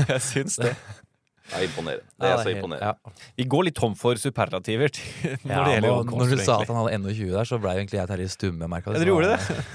[0.10, 0.74] jeg syns det.
[1.50, 2.06] Det er imponerende.
[2.20, 2.80] Det Ja, er så imponerende.
[2.86, 3.14] ja.
[3.38, 6.60] Vi går litt tom for superlativer til- når Ja, det gjelder nå- når du sa
[6.62, 8.70] at han hadde NO 20 der, så ble jo egentlig jeg Terje Stumme.
[8.70, 9.66] merket Ja, dere gjorde det?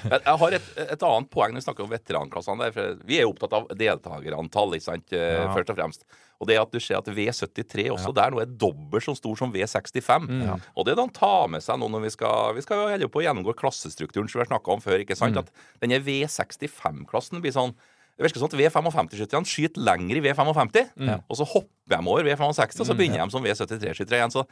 [0.00, 0.62] Jeg, har et,
[0.94, 2.58] et annet poeng når vi snakker om veteranklassene.
[2.62, 5.54] der, for Vi er jo opptatt av deltakerantall, ikke sant, eh, Ja.
[5.54, 6.04] først og fremst.
[6.40, 9.52] Og det at du ser at V73 også der nå er dobbelt så stor som
[9.52, 10.24] V65.
[10.26, 10.46] Mm.
[10.46, 10.56] Ja.
[10.74, 13.20] Og det han tar med seg nå når vi skal Vi skal jo holde på
[13.20, 15.00] å gjennomgå klassestrukturen som vi har snakka om før.
[15.04, 15.34] ikke sant?
[15.34, 15.38] Mm.
[15.44, 15.50] At
[15.82, 17.74] denne V65-klassen blir sånn
[18.20, 21.22] Det virker som at V55-skytterne skyter lenger i V55, Mm.
[21.24, 24.34] og så hopper de over V65, og så begynner de som V73-skyttere igjen.
[24.34, 24.44] Så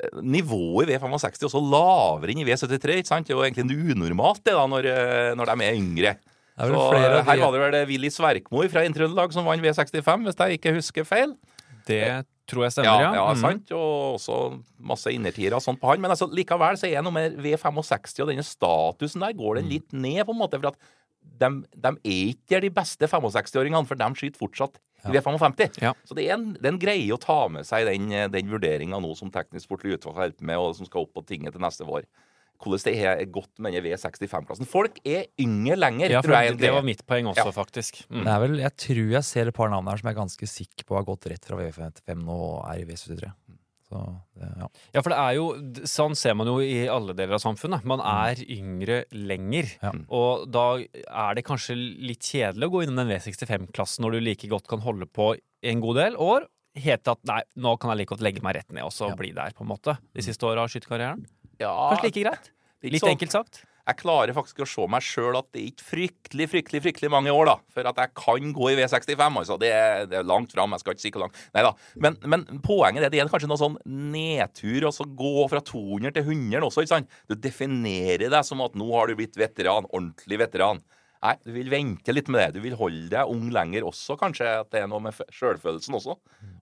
[0.00, 2.96] eh, nivået i V65 er også lavere enn i V73.
[3.02, 3.26] ikke sant?
[3.28, 6.16] Det er jo egentlig unormalt det da, når, eh, når de er yngre.
[6.60, 10.24] Er Så eh, her de- var det vel Willy Sverkmo fra Intrøndelag som vant V65,
[10.24, 11.36] hvis jeg ikke husker feil.
[11.86, 13.12] Det tror jeg stemmer, ja.
[13.14, 13.40] ja, Mhm.
[13.40, 13.70] sant.
[13.72, 16.00] Og også masse innertiere og sånt på han.
[16.00, 19.70] Men altså, likevel så er noe med V65 og denne statusen der går den Mm.
[19.70, 20.58] litt ned, på en måte.
[20.60, 20.76] For at
[21.38, 25.78] de, de er ikke de beste 65-åringene, for de skyter fortsatt i V55.
[25.80, 25.94] Ja.
[26.04, 28.98] Så det er, en, det er en greie å ta med seg den, den vurderinga
[29.00, 31.62] nå som Teknisk Sportlig Utvalg har hjulpet med, og som skal opp på tinget til
[31.64, 32.04] neste vår.
[32.60, 34.68] Hvordan det er godt med denne V65-klassen.
[34.68, 36.50] Folk er yngre lenger, Ja, tror jeg.
[36.50, 36.72] det, det det.
[36.76, 37.54] var mitt poeng også, Ja.
[37.56, 38.02] faktisk.
[38.10, 38.24] Mm.
[38.26, 40.46] Det er vel, Jeg tror jeg ser et par navn her som jeg er ganske
[40.52, 43.32] sikker på har gått rett fra V55 nå og er i V73.
[43.90, 44.00] Så
[44.38, 44.66] det, ja.
[44.94, 45.46] Ja, for det er jo
[45.90, 47.82] Sånn ser man jo i alle deler av samfunnet.
[47.90, 49.72] Man er yngre lenger.
[49.82, 49.90] Ja.
[50.14, 54.48] Og da er det kanskje litt kjedelig å gå innom den V65-klassen når du like
[54.52, 55.32] godt kan holde på
[55.66, 56.46] en god del år.
[56.78, 59.16] Helt at nei, nå kan jeg like godt legge meg rett ned og så Ja.
[59.18, 59.98] bli der, på en måte.
[60.14, 61.26] De siste åra av skytterkarrieren.
[61.58, 62.50] Ja, Kanskje like greit?
[62.86, 63.64] Litt sånn- enkelt sagt.
[63.90, 67.32] Jeg klarer faktisk å se meg sjøl at det er ikke fryktelig fryktelig, fryktelig mange
[67.34, 69.24] år da, for at jeg kan gå i V65.
[69.42, 69.58] altså.
[69.60, 70.72] Det er, det er langt fram.
[70.76, 71.40] Jeg skal ikke si hvor langt.
[71.56, 71.72] Neida.
[72.02, 74.88] Men, men poenget er det er kanskje noe sånn nedtur.
[74.88, 76.84] og så Gå fra 200 til 100 også.
[76.84, 77.18] ikke sant?
[77.28, 79.88] Du definerer deg som at nå har du blitt veteran.
[79.90, 80.82] Ordentlig veteran.
[81.20, 82.60] Nei, du vil vente litt med det.
[82.60, 84.54] Du vil holde deg ung lenger også, kanskje.
[84.62, 86.16] At det er noe med sjølfølelsen også.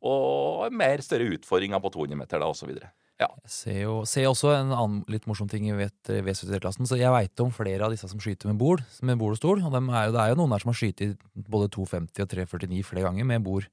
[0.09, 2.73] Og mer større utfordringer på 200 meter da, osv.
[3.19, 3.29] Ja.
[3.43, 6.87] Jeg ser jo ser også en annen litt morsom ting i V73-klassen.
[6.87, 9.63] Så Jeg veit om flere av disse som skyter med bord, med bord og stol.
[9.63, 11.03] Og er jo, det er jo noen der som har skutt
[11.35, 13.67] både 250 og 349 flere ganger med bord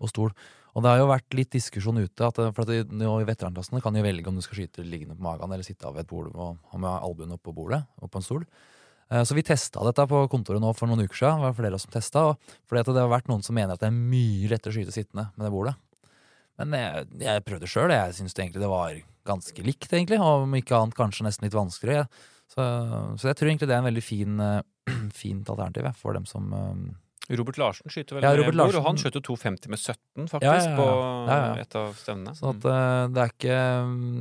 [0.00, 0.32] og stol.
[0.76, 3.96] Og det har jo vært litt diskusjon ute, at, for at nå i veteranklassene kan
[3.96, 6.28] du velge om du skal skyte liggende på magen eller sitte av ved et bord
[6.34, 8.44] og ha med albuen opp på bordet, opp på en stol.
[9.08, 11.40] Eh, Så vi testa dette på kontoret nå for noen uker siden.
[11.40, 12.36] Det var flere som testet, og
[12.68, 15.30] fordi det har vært noen som mener at det er mye lettere å skyte sittende
[15.36, 15.76] med det bordet.
[16.60, 17.92] Men jeg, jeg prøvde sjøl.
[17.92, 20.20] Jeg syns egentlig det var ganske likt, egentlig.
[20.22, 22.06] Om ikke annet kanskje nesten litt vanskeligere.
[22.46, 22.62] Så,
[23.18, 24.60] så jeg tror egentlig det er en veldig fin, eh,
[25.22, 26.84] fint alternativ for dem som eh,
[27.34, 30.44] Robert Larsen skyter vel Ja, Robert Larsen- og han skjøt jo 250 med 17, faktisk,
[30.46, 32.34] Ja, ja, på et av stevnene.
[32.38, 33.56] Så at eh, det er ikke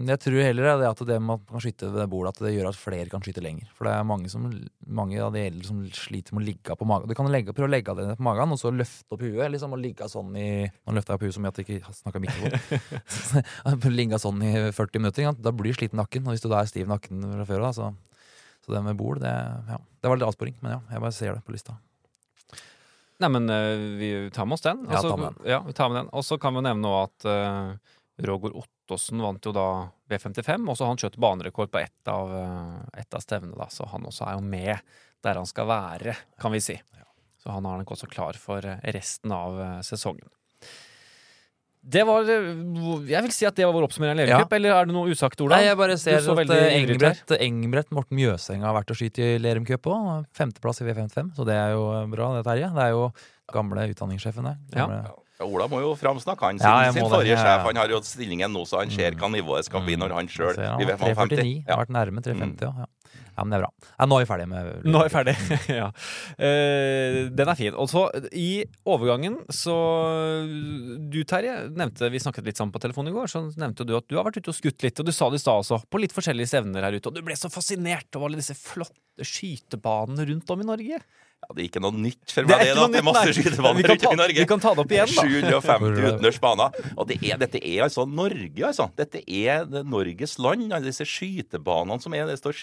[0.09, 2.41] Jeg tror heller det at det med at man kan skyte ved det bordet, at
[2.47, 3.69] det gjør at flere kan skyte lenger.
[3.77, 4.47] For det er mange, som,
[4.87, 7.11] mange av de eldre som sliter med å ligge på magen.
[7.11, 9.47] Du kan legge, prøve å legge det ned på magen, og så løfte opp huet.
[9.53, 13.89] Liksom, og ligge sånn i Nå løfta jeg opp huet som jeg ikke snakka mikrofon.
[13.99, 15.33] ligge sånn i 40 minutter.
[15.37, 16.25] Da blir du sliten nakken.
[16.25, 17.91] Og hvis du da er stiv nakken fra før av, så,
[18.65, 19.33] så det med bord, det,
[19.69, 19.77] ja.
[19.77, 20.57] det var litt avsporing.
[20.65, 21.77] Men ja, jeg bare ser det på lista.
[23.23, 24.85] Nei, men eh, vi tar med oss den.
[24.89, 26.09] Ja, Altså, ta med ja, vi tar med den.
[26.11, 27.95] Og så kan vi nevne nå at uh,
[28.27, 29.67] Roger Ottosen vant jo da
[30.11, 30.67] V55.
[30.69, 33.69] og så han skjøt banerekord på ett av, eh, ett av stevnene, da.
[33.71, 36.75] Så han også er jo med der han skal være, kan vi si.
[37.41, 40.27] Så han er nok også klar for resten av sesongen.
[41.85, 42.47] Det var eh,
[43.11, 44.39] Jeg vil si at det var vår oppsummering av Ja.
[44.39, 45.59] Lerumcup, eller er det noe usagt, Ola?
[45.59, 49.35] Nei, jeg bare ser at eh, Engbrett, Engbrett Morten Mjøseng har vært og skutt i
[49.41, 50.25] Lerum Cup òg.
[50.35, 52.71] Femteplass i V55, så det er jo bra, det, Terje.
[52.73, 53.05] Det er jo
[53.53, 54.57] gamle utdanningssjefen der.
[54.73, 55.03] Gamle,
[55.35, 57.09] Ja, Ola må jo framsnakke han sin, Ja, sin det.
[57.11, 57.43] forrige Ja, ja.
[57.43, 57.65] sjef.
[57.67, 60.55] Han har jo stillingen nå, så han ser hva nivået skal bli når han sjøl
[60.55, 61.15] blir har 349.
[61.19, 61.65] 50.
[61.67, 62.79] Har vært nærme 350, mm.
[62.79, 62.87] ja.
[63.35, 63.89] Ja, men det er bra.
[63.99, 65.33] Ja, nå er vi ferdige med Nå er vi ferdig.
[65.81, 65.89] ja.
[66.39, 67.75] Uh, den er fin.
[67.75, 69.75] Og så i overgangen så
[71.11, 73.31] Du, Terje, nevnte Vi snakket litt sammen på telefonen i går.
[73.31, 75.03] Så nevnte du at du har vært ute og skutt litt.
[75.03, 77.11] Og du sa det i stad også, på litt forskjellige stevner her ute.
[77.11, 81.03] Og du ble så fascinert over alle disse flotte skytebanene rundt om i Norge.
[81.45, 82.75] Ja, det er ikke noe nytt for Det meg, er det.
[82.79, 82.85] da.
[82.89, 84.39] Det er masse skytebaner rundt om i Norge.
[84.39, 85.25] vi kan ta det opp igjen, da.
[85.27, 86.79] 750 utendørs baner.
[86.95, 88.87] Og det er, dette er altså Norge, altså.
[88.97, 90.65] Dette er Norges land.
[90.71, 92.57] Alle disse skytebanene som er Det står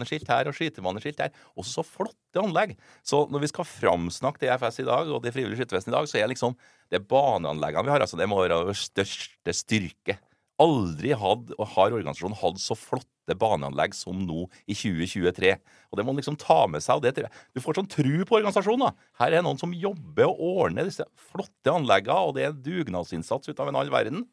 [0.00, 1.32] skytebaneskilt her og skytebaneskilt her.
[1.58, 2.76] Også så flotte anlegg.
[3.04, 6.18] Så når vi skal framsnakke DFS i dag, og Det frivillige skyttervesen i dag, så
[6.18, 6.56] er liksom
[6.90, 10.18] det baneanleggene vi har, altså det må være vår største styrke.
[10.60, 15.54] Aldri og har organisasjonen hatt så flotte baneanlegg som nå i 2023.
[15.90, 16.96] Og det må man liksom ta med seg.
[16.96, 18.86] og det, Du får sånn tru på organisasjonen.
[18.86, 18.92] da.
[19.24, 23.60] Her er noen som jobber og ordner disse flotte anleggene, og det er dugnadsinnsats ut
[23.60, 24.26] av en all verden.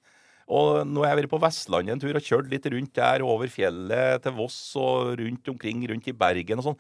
[0.50, 3.52] Og nå har jeg vært på Vestlandet en tur og kjørt litt rundt der, over
[3.54, 6.80] fjellet til Voss og rundt omkring, rundt i Bergen og sånn.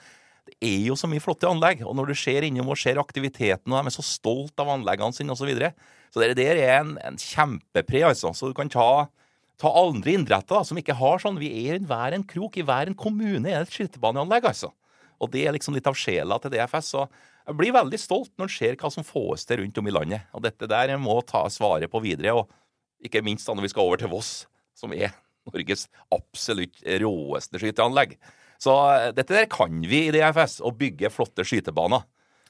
[0.50, 3.70] Det er jo så mye flotte anlegg, og når du ser innom og ser aktiviteten,
[3.70, 5.44] og de er så stolt av anleggene sine osv.
[5.44, 5.72] Så, videre.
[6.10, 8.34] så det der er en, en kjempepre, altså.
[8.34, 9.06] Så du kan ta,
[9.62, 11.38] ta andre idretter da, som ikke har sånn.
[11.38, 14.74] Vi er i hver en krok, i hver en kommune er det et skytebaneanlegg, altså.
[15.22, 16.94] Og det er liksom litt av sjela til DFS.
[16.96, 17.06] Så
[17.46, 20.26] jeg blir veldig stolt når en ser hva som fås til rundt om i landet.
[20.34, 22.40] Og dette der må ta svaret på videre.
[22.40, 22.50] og
[23.06, 24.34] ikke minst da når vi skal over til Voss,
[24.78, 25.14] som er
[25.50, 28.16] Norges absolutt råeste skyteanlegg.
[28.60, 32.04] Så eh, dette der kan vi i DFS, å bygge flotte skytebaner.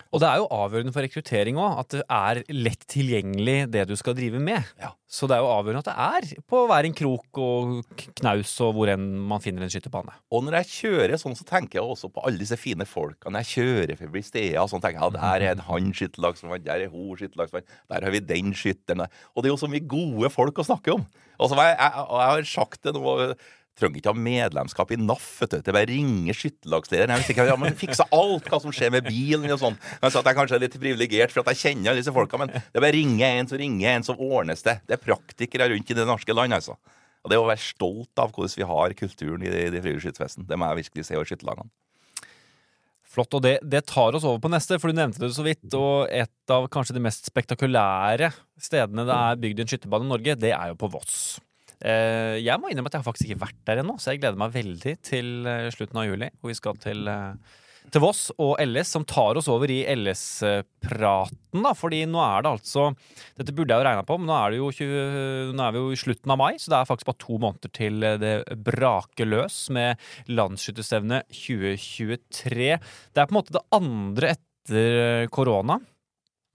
[0.10, 3.94] Og det er jo avgjørende for rekruttering òg, at det er lett tilgjengelig det du
[4.00, 4.66] skal drive med.
[4.82, 4.96] Ja.
[5.10, 8.74] Så det er jo avgjørende at det er på hver en krok og knaus og
[8.78, 10.16] hvor enn man finner en skytterbane.
[10.34, 13.44] Og når jeg kjører sånn, så tenker jeg også på alle disse fine folkene.
[13.46, 16.94] Jeg kjører forbi steder og sånn tenker jeg, ja, der er han skytterlagsmann, der er
[16.94, 19.06] hun skytterlagsmann, der har vi den skytteren.
[19.36, 21.06] Og det er jo så mye gode folk å snakke om.
[21.40, 23.04] Og så var jeg, jeg, jeg har sagt det nå
[23.80, 25.28] Trenger ikke ha medlemskap i NAF.
[25.42, 25.58] vet du.
[25.64, 27.14] Det er bare å ringe skytterlagslederen.
[27.16, 29.80] Jeg vet ikke, ja, men fikser alt hva som skjer med bilen og sånn.
[30.02, 32.40] Men så at jeg kanskje er litt privilegert for at jeg kjenner alle disse folka,
[32.42, 34.80] men det er bare å ringe en, så ringer en, så ordnes det.
[34.90, 36.76] Det er praktikere rundt i det norske land, altså.
[37.24, 40.60] Og det å være stolt av hvordan vi har kulturen i de, frivillige skytterfestene, det
[40.60, 41.72] må jeg virkelig se over skytterlagene.
[43.10, 45.66] Flott, og det, det tar oss over på neste, for du nevnte det så vidt.
[45.74, 48.30] Og et av kanskje de mest spektakulære
[48.62, 51.40] stedene det er bygd en skytterbane i Norge, det er jo på Voss.
[51.80, 54.40] Eh, jeg må innrømme at jeg har faktisk ikke vært der ennå, så jeg gleder
[54.40, 56.30] meg veldig til eh, slutten av juli.
[56.40, 57.60] Hvor vi skal til, eh,
[57.94, 61.62] til Voss og LS, som tar oss over i LS-praten.
[61.64, 62.90] da, fordi nå er det altså
[63.40, 65.84] Dette burde jeg jo regna på, men nå er, det jo 20, nå er vi
[65.84, 68.34] jo i slutten av mai, så det er faktisk bare to måneder til det
[68.68, 72.76] braker løs med landsskytterstevnet 2023.
[73.16, 75.80] Det er på en måte det andre etter korona.
[75.80, 75.80] korona.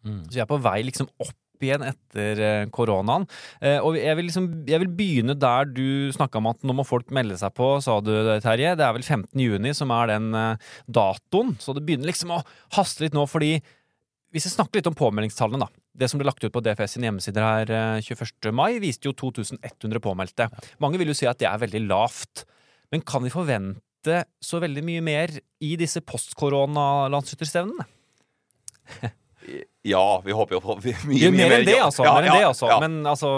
[0.04, 3.26] Så vi er på vei liksom opp igjen etter eh, koronaen.
[3.60, 6.86] Eh, og jeg vil, liksom, jeg vil begynne der du snakka om at nå må
[6.86, 8.12] folk melde seg på, sa du
[8.44, 8.74] Terje.
[8.78, 9.30] Det er vel 15.
[9.40, 12.42] juni som er den eh, datoen, så det begynner liksom å
[12.76, 13.56] haste litt nå, fordi
[14.34, 15.82] hvis jeg snakker litt om påmeldingstallene, da.
[15.94, 18.50] Det som ble lagt ut på DFS sine hjemmesider her eh, 21.
[18.50, 20.48] mai, viste jo 2100 påmeldte.
[20.82, 22.42] Mange vil jo si at det er veldig lavt.
[22.90, 27.86] Men kan vi forvente så veldig mye mer i disse post-korona-landsskytterstevnene?
[29.84, 32.04] Ja, vi håper jo på mye, Jo, mye mer enn det, altså.
[32.06, 32.68] Ja, mer enn det, altså.
[32.70, 32.78] ja.
[32.80, 33.28] Men altså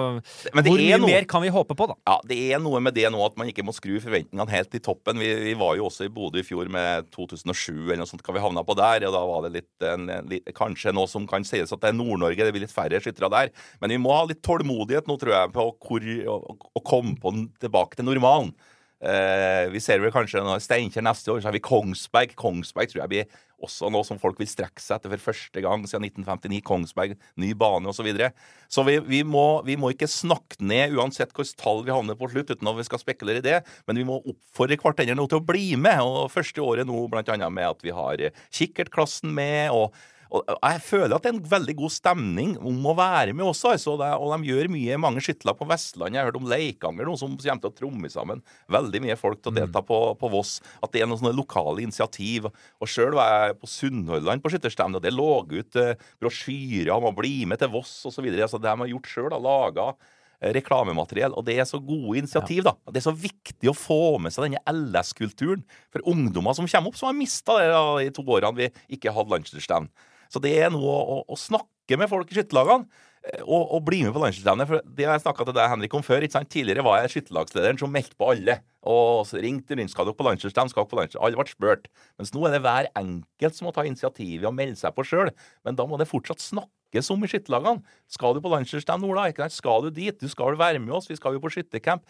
[0.54, 1.96] Men det Hvor er mye noe- mer kan vi håpe på, da?
[2.06, 4.80] Ja, det er noe med det nå at man ikke må skru forventningene helt til
[4.86, 5.18] toppen.
[5.18, 8.36] Vi, vi var jo også i Bodø i fjor med 2007 eller noe sånt, hva
[8.36, 9.08] vi havna på der.
[9.08, 11.90] Og da var det litt, en, en, litt kanskje noe som kan sies at det
[11.90, 13.50] er Nord-Norge, det blir litt færre skyttere der.
[13.82, 16.38] Men vi må ha litt tålmodighet nå, tror jeg, på hvor, å,
[16.78, 18.54] å komme på, den- tilbake til normalen.
[18.96, 22.32] Eh, vi ser vel kanskje når Steinkjer neste år, så har vi Kongsberg.
[22.38, 25.84] Kongsberg tror jeg blir også noe som folk vil strekke seg etter for første gang
[25.88, 26.62] siden 1959.
[26.64, 28.00] Kongsberg, ny bane osv.
[28.00, 28.32] Så, videre.
[28.72, 32.30] så vi, vi, må, vi må ikke snakke ned uansett hvilket tall vi havner på
[32.32, 33.60] slutt, uten at vi skal spekulere i det.
[33.88, 36.00] Men vi må oppfordre hverandre nå til å bli med.
[36.00, 39.76] Og første året nå annet med at vi har kikkertklassen med.
[39.76, 39.92] og
[40.34, 43.74] og jeg føler at det er en veldig god stemning om å være med også.
[43.76, 43.94] Altså.
[43.94, 46.16] Og de gjør mye, mange skytterlag på Vestlandet.
[46.16, 49.40] Jeg har hørt om Leikanger, noen som kommer til å tromme sammen veldig mye folk
[49.40, 50.58] til å delta på, på Voss.
[50.82, 52.50] At det er noen sånne lokale initiativ.
[52.82, 57.10] Og sjøl var jeg på Sunnhordland på skytterstevne, og det lå ut eh, brosjyrer om
[57.12, 58.26] å bli med til Voss osv.
[58.26, 59.30] Altså, det har man gjort sjøl.
[59.46, 59.92] Laga
[60.40, 61.38] eh, reklamemateriell.
[61.38, 62.74] Og det er så gode initiativ, da.
[62.90, 65.62] Det er så viktig å få med seg denne LS-kulturen
[65.94, 69.14] for ungdommer som kommer opp, som har mista det da, i to årene vi ikke
[69.14, 70.12] hadde landslagsstevne.
[70.32, 72.86] Så det er noe å, å snakke med folk i skytterlagene.
[73.26, 74.68] eh, Og, og bli med på landslagsstevnet.
[74.70, 76.22] For det har jeg snakka til deg, Henrik, om før.
[76.26, 76.50] ikke sant?
[76.52, 78.58] Tidligere var jeg skytterlagslederen som meldte på alle.
[78.86, 81.26] Og så ringte rundt skal dere på landslagsstevne, skal dere på landslagsstevne.
[81.26, 81.88] Alle ble spurt.
[82.18, 85.32] Mens nå er det hver enkelt som må ta initiativet og melde seg på sjøl.
[85.66, 87.82] Men da må det fortsatt snakkes om i skytterlagene.
[88.14, 89.26] Skal du på landslagsstevne, Ola?
[89.32, 89.58] Ikke sant?
[89.58, 90.18] Skal du dit?
[90.22, 91.10] Du skal vel være med oss?
[91.10, 92.06] Vi skal jo på skyttercamp.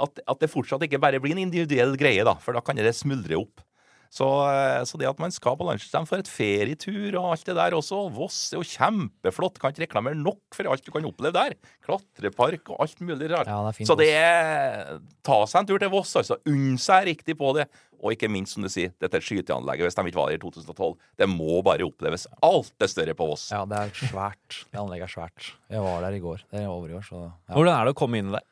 [0.00, 2.94] At, at det fortsatt ikke bare blir en individuell greie, da, for da kan det
[2.96, 3.60] smuldre opp.
[4.10, 7.54] Så, eh, så det at man skal på landslagsstevne for et ferietur og alt det
[7.54, 9.60] der også Voss er jo kjempeflott.
[9.62, 11.54] Kan ikke reklamere nok for alt du kan oppleve der.
[11.86, 13.46] Klatrepark og alt mulig rart.
[13.46, 16.40] Ja, det er fint, så det er Ta seg en tur til Voss, altså.
[16.50, 17.68] Unn seg riktig på det.
[18.00, 20.94] Og ikke minst, som du sier, dette skyteanlegget, hvis de ikke var der i 2012,
[21.20, 22.24] det må bare oppleves.
[22.42, 23.50] Alt er større på Voss.
[23.52, 24.62] Ja, det er svært.
[24.72, 25.50] Det anlegget er svært.
[25.70, 26.46] Jeg var der i går.
[26.48, 27.34] Det er over i år, så ja.
[27.52, 28.46] Hvordan er det å komme inn der?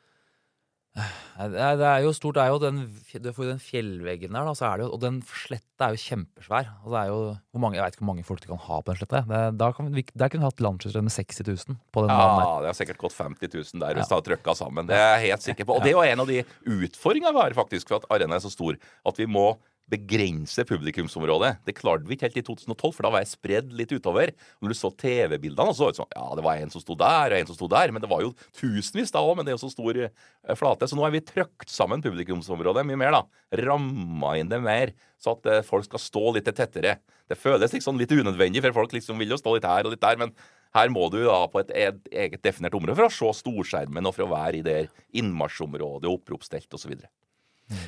[0.97, 2.35] Det er, det er jo stort.
[2.35, 2.79] Det er jo den,
[3.23, 5.95] du får jo den fjellveggen der, da, så er det jo, og den sletta er
[5.95, 6.71] jo kjempesvær.
[6.83, 7.19] Og det er jo,
[7.53, 9.21] hvor mange, Jeg vet ikke hvor mange folk du kan ha på den sletta.
[9.29, 12.43] Det, da kan vi, der kunne vi hatt landslagsrenn med 60 000 på den der.
[12.43, 14.89] Ja, det har sikkert gått 50 000 der hvis det har trykka sammen.
[14.89, 15.77] Det er jeg helt sikker på.
[15.77, 16.41] Og det er jo en av de
[16.75, 18.79] utfordringene vi har faktisk for at arenaen er så stor,
[19.13, 19.53] at vi må
[19.89, 21.55] begrense publikumsområdet.
[21.65, 24.31] Det klarte vi ikke helt i 2012, for da var jeg spredd litt utover.
[24.59, 26.97] Og når du så TV-bildene, så var det sånn Ja, det var en som sto
[26.99, 29.53] der, og en som sto der, men det var jo tusenvis da òg, men det
[29.53, 30.13] er jo så stor eh,
[30.59, 30.89] flate.
[30.89, 33.23] Så nå har vi trykt sammen publikumsområdet mye mer, da.
[33.65, 36.99] Ramma inn det mer, så at eh, folk skal stå litt tettere.
[37.29, 40.05] Det føles liksom litt unødvendig, for folk liksom vil jo stå litt her og litt
[40.05, 40.33] der, men
[40.77, 44.27] her må du da på et eget definert område for å se storskjermen og for
[44.27, 44.79] å være i det
[45.17, 46.93] innmarsjområdet, oppropstelt osv.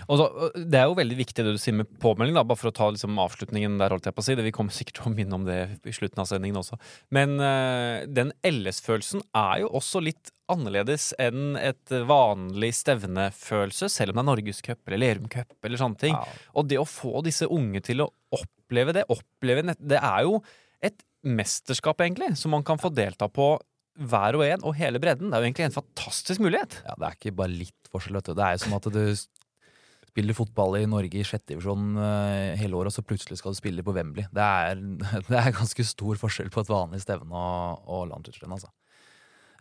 [0.07, 2.71] Og så, det er jo veldig viktig det du sier med påmelding, da, bare for
[2.71, 3.93] å ta liksom, avslutningen der.
[3.93, 4.35] holdt jeg på å si.
[4.37, 6.77] Det, vi kommer sikkert til å minne om det i slutten av sendingen også.
[7.15, 14.19] Men uh, den LS-følelsen er jo også litt annerledes enn et vanlig stevnefølelse, selv om
[14.19, 16.17] det er Norgescup eller Lerum Cup eller sånne ting.
[16.17, 16.41] Ja.
[16.59, 20.41] Og det å få disse unge til å oppleve det, oppleve nett, det er jo
[20.83, 23.53] et mesterskap, egentlig, som man kan få delta på
[24.01, 25.29] hver og en, og hele bredden.
[25.29, 26.79] Det er jo egentlig en fantastisk mulighet.
[26.87, 28.17] Ja, Det er ikke bare litt forskjell.
[28.17, 28.33] vet du.
[28.33, 29.03] Det er jo som at du
[30.11, 33.59] spiller fotball i Norge i sjette divisjon eh, hele året, og så plutselig skal du
[33.59, 34.27] spille på Wembley.
[34.35, 34.81] Det er,
[35.29, 38.71] det er ganske stor forskjell på et vanlig stevne og, og landslagsrenn, altså.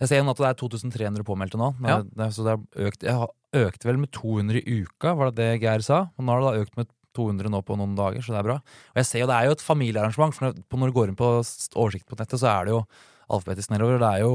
[0.01, 1.75] Jeg ser at det er 2300 påmeldte nå.
[1.85, 1.99] Ja.
[2.01, 5.43] det, så det har økt, jeg har økt vel med 200 i uka, var det
[5.43, 6.07] det Geir sa?
[6.17, 8.49] Og nå har det da økt med 200 nå på noen dager, så det er
[8.49, 8.59] bra.
[8.95, 11.31] Og jeg ser jo det er jo et familiearrangement, for når, du går inn på
[11.37, 12.85] oversikt på nettet, så er det jo
[13.31, 14.01] alfabetisk nedover.
[14.01, 14.35] Det er jo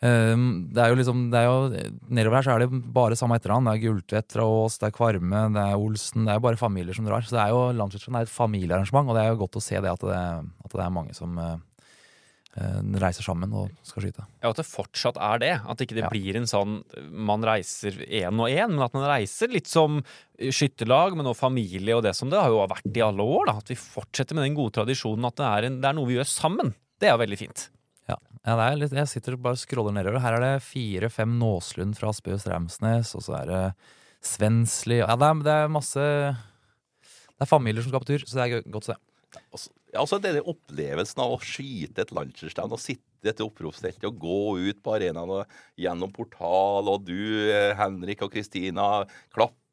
[0.00, 3.66] det er jo liksom det er jo, Nedover her så er det bare samme etternavn.
[3.66, 6.22] Det er Gulltvedt fra Ås, det er Kvarme, det er Olsen.
[6.24, 7.24] Det er jo bare familier som drar.
[7.26, 9.80] Så det er jo Landslagsrenn er et familiearrangement, og det er jo godt å se
[9.82, 10.20] det at det,
[10.68, 11.56] at det er mange som eh,
[12.62, 14.26] eh, reiser sammen og skal skyte.
[14.44, 15.50] Ja, At det fortsatt er det.
[15.66, 16.12] At ikke det Ja.
[16.14, 16.76] blir en sånn
[17.10, 19.98] man reiser én og én, men at man reiser litt som
[20.38, 23.50] skytterlag men også familie og det som det har jo vært i alle år.
[23.50, 26.06] da At vi fortsetter med den gode tradisjonen at det er, en, det er noe
[26.06, 26.70] vi gjør sammen.
[27.02, 27.66] Det er veldig fint.
[28.08, 30.22] Ja, ja det er litt, Jeg sitter og bare scroller nedover.
[30.24, 33.64] Her er det fire-fem Nåslund fra Aspø Straumsnes, og så er det
[34.24, 38.40] Svensli Ja, det er, det er masse Det er familier som skal på tur, så
[38.40, 38.98] det er godt å se.
[39.92, 44.04] Ja, altså det er opplevelsen av å skyte et landslagsstevne og sitte i et oppropsteltet
[44.08, 49.06] og gå ut på arenaen og gjennom portal, og du, eh, Henrik og Kristina,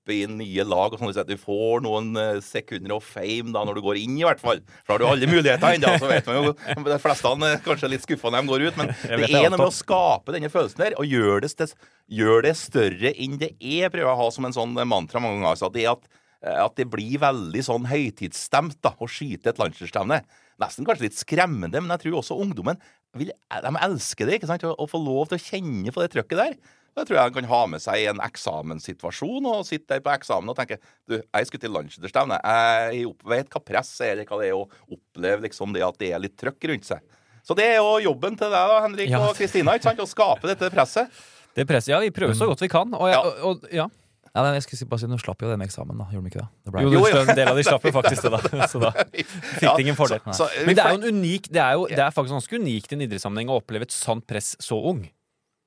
[0.05, 1.13] klapper inn nye lag og sånn.
[1.17, 4.39] at Du får noen eh, sekunder of fame da når du går inn, i hvert
[4.39, 4.61] fall.
[4.85, 5.97] For da har du alle muligheter ennå.
[5.99, 6.53] Så vet man jo
[6.85, 9.67] De fleste er kanskje litt skuffa når de går ut, men det er noe med
[9.67, 11.71] å skape denne følelsen der og gjøre det,
[12.07, 13.89] gjør det større enn det er.
[13.89, 15.59] Prøver å ha som en sånn mantra mange ganger.
[15.59, 16.05] Så det at
[16.45, 20.19] at det blir veldig sånn høytidsstemt da, å skyte et landslagsstevne.
[20.61, 22.77] Nesten kanskje litt skremmende, men jeg tror også ungdommen
[23.17, 24.37] vil, de elsker det.
[24.37, 24.61] ikke sant?
[24.67, 26.53] Å få lov til å kjenne på det trøkket der.
[26.95, 30.13] Da tror jeg han kan ha med seg i en eksamenssituasjon og sitte der på
[30.13, 30.77] eksamen og tenke
[31.10, 32.38] du, jeg skulle til landsstevne.
[32.39, 34.63] Jeg vet hva press er, hva det er å
[34.95, 37.03] oppleve liksom det at det er litt trøkk rundt seg.
[37.45, 39.19] Så det er jo jobben til deg, da, Henrik Ja.
[39.27, 39.99] og Kristina, ikke sant?
[40.01, 41.12] å skape dette presset.
[41.55, 42.93] Det presset, Ja, vi prøver så godt vi kan.
[42.93, 43.21] Og, jeg, Ja.
[43.21, 43.88] og, og ja.
[44.36, 46.08] Ja, nei, jeg skulle bare si, Nå slapp jo den eksamen, da.
[46.12, 46.49] Gjorde de ikke det?
[46.73, 48.67] det Jo, Jo, en del av de slapp jo faktisk det, da.
[48.71, 50.19] Så da fikk de ingen fordel.
[50.25, 52.97] Men det er jo en unik Det er, jo, det er faktisk ganske unikt i
[52.97, 55.05] en idrettssammenheng å oppleve et sånt press så ung.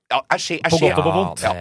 [0.09, 1.43] Ja, jeg ser, jeg På godt og på vondt.
[1.45, 1.53] Ja,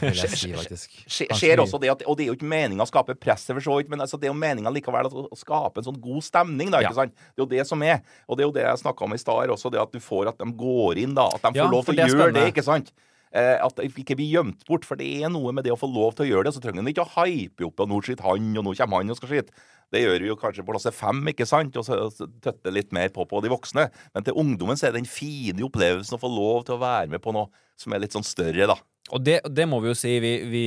[0.00, 0.96] det vil jeg si, faktisk.
[1.38, 3.76] Skjer også det at, Og det er jo ikke meninga å skape press, for så
[3.78, 6.72] vidt, men altså, det er jo meninga likevel å, å skape en sånn god stemning.
[6.74, 6.98] da, ikke Ja.
[7.04, 7.14] sant?
[7.14, 8.02] Det er jo det som er.
[8.28, 10.00] Og det er jo det jeg snakka om i stad her også, det at du
[10.02, 11.28] får at de går inn, da.
[11.34, 12.90] At de Ja, får lov til å det er gjøre det, ikke sant?
[13.34, 15.86] Eh, at det ikke blir gjemt bort, for det er noe med det å få
[15.90, 16.54] lov til å gjøre det.
[16.54, 19.10] Så trenger en ikke å hype opp, og nå skyter han, og nå kommer han
[19.10, 19.50] og skal skyte.
[19.92, 21.76] Det gjør vi jo kanskje på klasse fem, ikke sant?
[21.76, 23.88] Og så så tøtter litt mer på på de voksne.
[24.14, 27.10] Men til ungdommen så er det den fine opplevelsen å få lov til å være
[27.10, 27.46] med på noe
[27.80, 28.76] som er litt sånn større, da.
[29.12, 30.14] Og det, det må vi jo si.
[30.22, 30.62] Vi, vi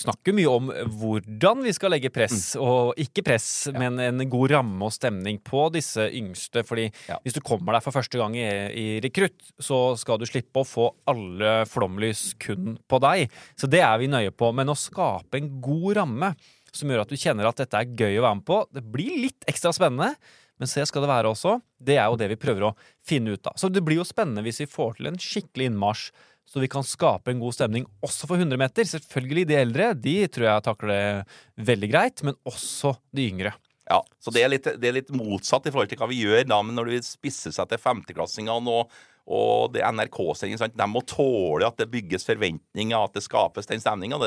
[0.00, 4.88] snakker mye om hvordan vi skal legge press, og ikke press, men en god ramme
[4.88, 6.62] og stemning på disse yngste.
[6.64, 7.18] Fordi Ja.
[7.20, 10.66] hvis du kommer deg for første gang i, i rekrutt, så skal du slippe å
[10.66, 13.28] få alle flomlys kun på deg.
[13.60, 14.48] Så det er vi nøye på.
[14.56, 16.32] Men å skape en god ramme
[16.72, 19.18] som gjør at du kjenner at dette er gøy å være med på, det blir
[19.28, 20.14] litt ekstra spennende.
[20.56, 21.56] Men se skal det være også.
[21.82, 23.56] Det er jo det vi prøver å finne ut av.
[23.60, 26.12] Så det blir jo spennende hvis vi får til en skikkelig innmarsj
[26.48, 28.88] så vi kan skape en god stemning også for 100 meter.
[28.88, 33.54] Selvfølgelig de eldre, de tror jeg takler det veldig greit, men også de yngre.
[33.88, 36.44] Ja, så det er, litt, det er litt motsatt i forhold til hva vi gjør
[36.46, 38.92] da, men når du spisser seg til femteklassingene og,
[39.26, 43.82] og det er NRK-sending, de må tåle at det bygges forventninger, at det skapes den
[43.82, 44.20] stemninga.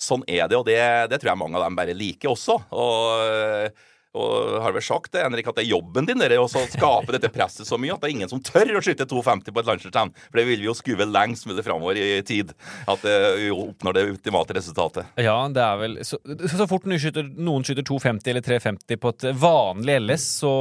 [0.00, 0.78] Sånn er det, og det,
[1.10, 2.58] det tror jeg mange av dem bare liker også.
[2.74, 3.82] Og,
[4.14, 7.14] og har vel sagt det, Henrik, at det er jobben din dere, er å skape
[7.14, 9.70] dette presset så mye at det er ingen som tør å skyte 2,50 på et
[9.70, 10.26] landslagsstevne.
[10.28, 12.54] For det vil vi jo skue lengst mulig framover i tid.
[12.90, 15.10] At det oppnår det ultimate resultatet.
[15.20, 19.14] Ja, det er vel Så, så fort noen skyter, noen skyter 2,50 eller 3,50 på
[19.14, 20.52] et vanlig LS, så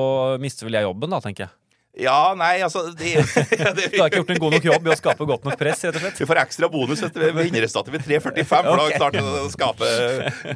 [0.41, 1.57] mister vel jeg jobben, da, tenker jeg.
[1.93, 3.11] Ja, nei, altså de,
[3.77, 5.83] det, Du har ikke gjort en god nok jobb i å skape godt nok press,
[5.85, 6.21] rett og slett.
[6.23, 9.91] Vi får ekstra bonus etter vinnerresultatet ved 3,45, for da klarte vi å skape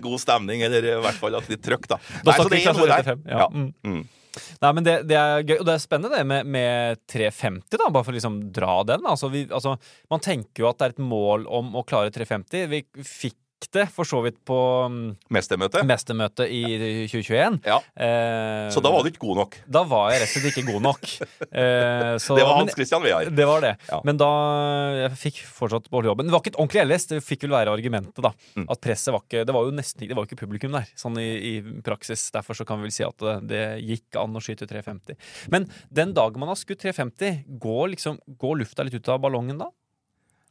[0.03, 1.99] god stemning, eller i hvert fall at litt trøkk, da.
[2.23, 3.11] Da Nei, så det er noe der.
[3.29, 3.41] Ja.
[3.43, 3.49] Ja.
[3.53, 3.73] Mm.
[3.85, 4.05] Mm.
[4.61, 7.89] Nei, men det, det er gøy, og det er spennende det med, med 350, da,
[7.89, 9.05] bare for å liksom dra den.
[9.09, 9.75] Altså, vi, altså,
[10.13, 12.65] man tenker jo at det er et mål om å klare 350.
[12.73, 13.37] Vi fikk
[13.73, 14.55] det for så vidt på
[15.33, 15.83] mestermøtet, Mestermøte.
[15.89, 16.61] mestermøtet i
[17.09, 17.57] 2021.
[17.65, 17.77] Ja.
[17.97, 19.57] Eh, Så da var du ikke god nok.
[19.67, 21.03] Da var jeg rett og slett ikke god nok.
[21.51, 23.25] Eh, så- Det var men- Hans Christian Vear.
[23.29, 23.77] Det var det.
[23.89, 24.01] Ja.
[24.03, 24.27] Men da
[25.07, 26.25] Jeg fikk fortsatt beholde jobben.
[26.27, 28.31] Det var ikke et ordentlig LS, det fikk vel være argumentet, da.
[28.55, 28.67] Mm.
[28.69, 31.17] At presset var ikke Det var jo nesten ikke Det var ikke publikum der, sånn
[31.17, 32.31] i, i praksis.
[32.31, 35.15] Derfor så kan vi vel si at det, det gikk an å skyte 350.
[35.49, 39.57] Men den dagen man har skutt 350, går liksom Går lufta litt ut av ballongen
[39.57, 39.69] da?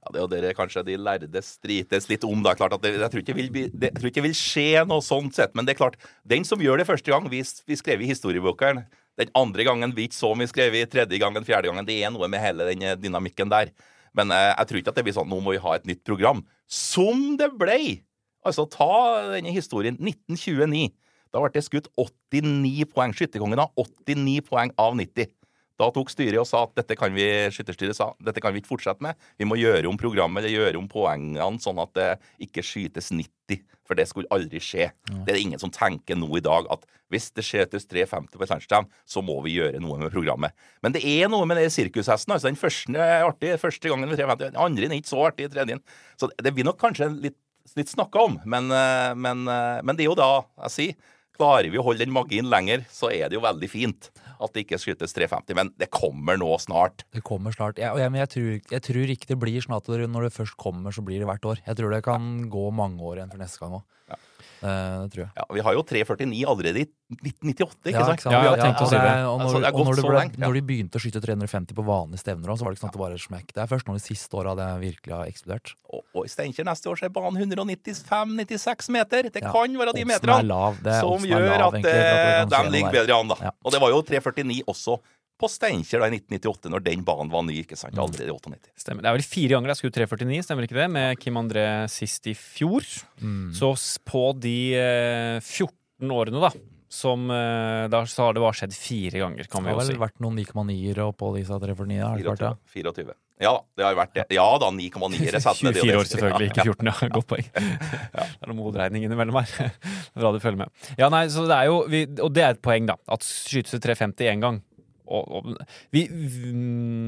[0.06, 2.42] Ja, det er jo det kanskje de lærde strites litt om.
[2.44, 5.02] da, klart at det, Jeg tror ikke vil, det, jeg tror ikke vil skje noe
[5.02, 8.02] sånt sett, men det er klart, den som gjør det første gang Vi, vi skrev
[8.02, 8.72] i historieboka
[9.18, 11.86] Den andre gangen vi ikke så mye skrevet, tredje gangen, fjerde gangen.
[11.88, 13.72] Det er noe med hele den eh, dynamikken der.
[14.14, 16.04] Men eh, jeg tror ikke at det blir sånn nå må vi ha et nytt
[16.04, 16.44] program.
[16.68, 18.04] Som det ble!
[18.46, 19.96] Altså, ta denne historien.
[19.98, 20.92] 1929.
[21.34, 23.16] Da ble det skutt 89 poeng.
[23.16, 25.32] Skytterkongen har 89 poeng av 90.
[25.76, 28.72] Da tok styret og sa at dette kan vi skytterstyret sa, dette kan vi ikke
[28.72, 29.16] fortsette med.
[29.36, 32.10] Vi må gjøre om programmet eller gjøre om poengene sånn at det
[32.48, 33.64] ikke skytes 90.
[33.86, 34.88] For det skulle aldri skje.
[35.26, 38.88] Det er ingen som tenker nå i dag at hvis det skytes 350 på Stjernstad,
[39.06, 40.56] så må vi gjøre noe med programmet.
[40.82, 42.34] Men det er noe med den sirkushesten.
[42.34, 45.46] altså Den første er artig første gangen med 350, den andre er ikke så artig
[45.46, 45.78] i tredje.
[46.18, 47.38] Så det blir nok kanskje litt,
[47.78, 50.32] litt snakka om, men, eh, men, eh, men det er jo da
[50.64, 54.06] jeg sier Klarer vi å holde den magien lenger, så er det jo veldig fint
[54.42, 55.56] at det ikke skytes 350.
[55.58, 57.06] Men det kommer nå snart.
[57.14, 57.80] Det kommer snart.
[57.80, 60.58] Jeg, jeg, men jeg tror, jeg tror ikke det blir sånn at når det først
[60.60, 61.62] kommer, så blir det hvert år.
[61.66, 63.86] Jeg tror det kan gå mange år igjen for neste gang òg.
[64.12, 64.20] Ja.
[64.60, 65.30] Det tror jeg.
[65.36, 68.18] Ja, Vi har jo 349 allerede i 1998, ikke Ja, sant?
[68.18, 68.34] ikke sant?
[68.34, 68.98] Ja, tenkt å og det.
[68.98, 72.22] Og Altså, når, det og når, ble, når de begynte å skyte 350 på vanlige
[72.24, 73.52] stevner, så var det ikke sånn at det bare smekk.
[73.54, 75.74] Det er først nå de siste åra det virkelig har eksplodert.
[75.92, 79.30] Og, og i Steinkjer neste år så er banen 195-96 meter.
[79.30, 82.64] Det Ja, kan være de er meterne er- som gjør lav, at egentlig, at eh,
[82.64, 83.36] de ligger bedre an, da.
[83.40, 83.50] Ja.
[83.64, 84.98] Og det var jo 349 også
[85.40, 87.98] på Steinkjer da i 1998, når den banen var ny, ikke sant?
[88.00, 88.70] Allerede i 98.
[88.80, 89.04] Stemmer.
[89.04, 90.86] Det er vel fire ganger det er skutt 349, stemmer ikke det?
[90.96, 92.86] Med Kim André sist i fjor.
[93.20, 93.50] Mm.
[93.56, 93.74] Så
[94.08, 96.52] på de eh, 14 årene, da,
[96.96, 99.80] som eh, da, så har det bare skjedd fire ganger, kan vi jo si.
[99.80, 102.52] Det har vel vært noen 9,9-ere oppå disse 349, har det ikke vært det?
[102.76, 102.92] 24.
[103.04, 103.22] 24.
[103.36, 104.24] Ja da, det har jo vært det.
[104.32, 105.18] Ja da, 9,9.
[105.20, 106.48] Jeg setter det, det er 24 år, selvfølgelig.
[106.52, 106.88] Ikke 14.
[106.88, 107.50] Ja, godt poeng.
[107.52, 109.74] Det er noe modregning innimellom her.
[110.16, 110.86] Bra du følger med.
[110.96, 112.96] Ja, nei, så det er jo, vi, Og det er et poeng, da.
[113.12, 114.62] At skytes det 350 én gang.
[115.06, 115.52] Og,
[115.94, 116.52] vi, vi,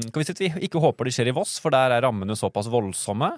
[0.07, 2.37] kan vi si at vi ikke håper det skjer i Voss, for der er rammene
[2.39, 3.33] såpass voldsomme.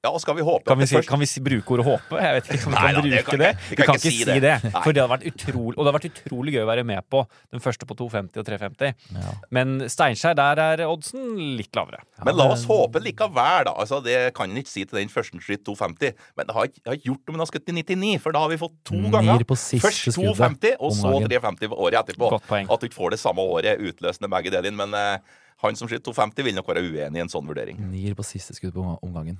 [0.00, 2.20] Ja, og skal vi håpe Kan vi, si, kan vi si, bruke ordet håpe?
[2.24, 3.50] Jeg vet ikke om vi Nei kan da, det bruke kan det.
[3.52, 4.36] vi Vi kan kan ikke si det.
[4.40, 4.52] det.
[4.72, 7.20] For det hadde vært utrolig, og det hadde vært utrolig gøy å være med på
[7.52, 8.94] den første på 250 og 350.
[9.18, 9.34] Ja.
[9.52, 11.26] Men Steinkjer, der er oddsen
[11.58, 12.00] litt lavere.
[12.24, 13.74] Men la oss håpe likevel, da.
[13.76, 16.16] Altså, det kan en ikke si til den første skytt 250.
[16.40, 18.38] Men det har ikke, det har ikke gjort om en har skutt i 99, for
[18.38, 19.46] da har vi fått to ganger.
[19.84, 21.30] Først 250, og så om gangen.
[21.36, 22.32] 350 året etterpå.
[22.38, 22.72] Godt poeng.
[22.72, 24.80] At du ikke får det samme året utløsende begge deler.
[24.80, 27.76] Men uh, han som skyter 250, vil nok være uenig i en sånn vurdering.
[27.92, 29.36] Nier på siste skudd på omgangen.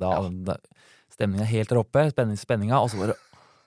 [0.00, 0.30] Da, Ja.
[0.52, 0.56] da,
[1.12, 3.18] stemningen er helt der oppe, spenning, spenninga, og så bare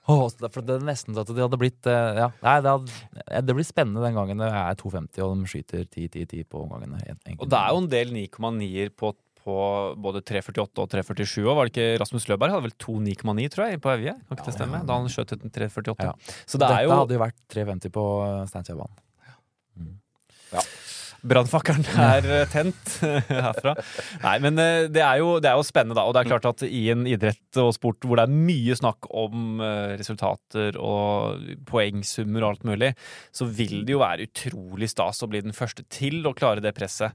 [0.40, 3.46] det, for det er nesten så at det hadde blitt eh, Ja, nei, det, hadde,
[3.46, 7.00] det blir spennende den gangen det er 250 og de skyter 10-10-10 på omgangene.
[7.40, 9.10] Og det er jo en del 9,9-er på,
[9.42, 9.56] på
[9.98, 11.56] både 348 og 347 òg.
[11.58, 14.14] Var det ikke Rasmus Løberg hadde vel to 9,9, tror jeg, på Evje?
[14.28, 14.82] Kan ikke det stemme?
[14.86, 16.06] Da han skjøt etter 348.
[16.06, 16.14] Ja.
[16.46, 18.06] Så det Dette jo hadde jo vært 350 på
[18.52, 19.02] Steinkjerbanen.
[21.26, 22.92] Brannfakkelen er eh, tent
[23.30, 23.72] herfra.
[24.22, 26.04] Nei, men eh, det er, jo, det er jo spennende, da.
[26.06, 29.08] Og det er klart at i en idrett og sport hvor det er mye snakk
[29.10, 32.92] om eh, resultater og poengsummer og alt mulig,
[33.34, 36.74] så vil det jo være utrolig stas å bli den første til å klare det
[36.76, 37.12] presset.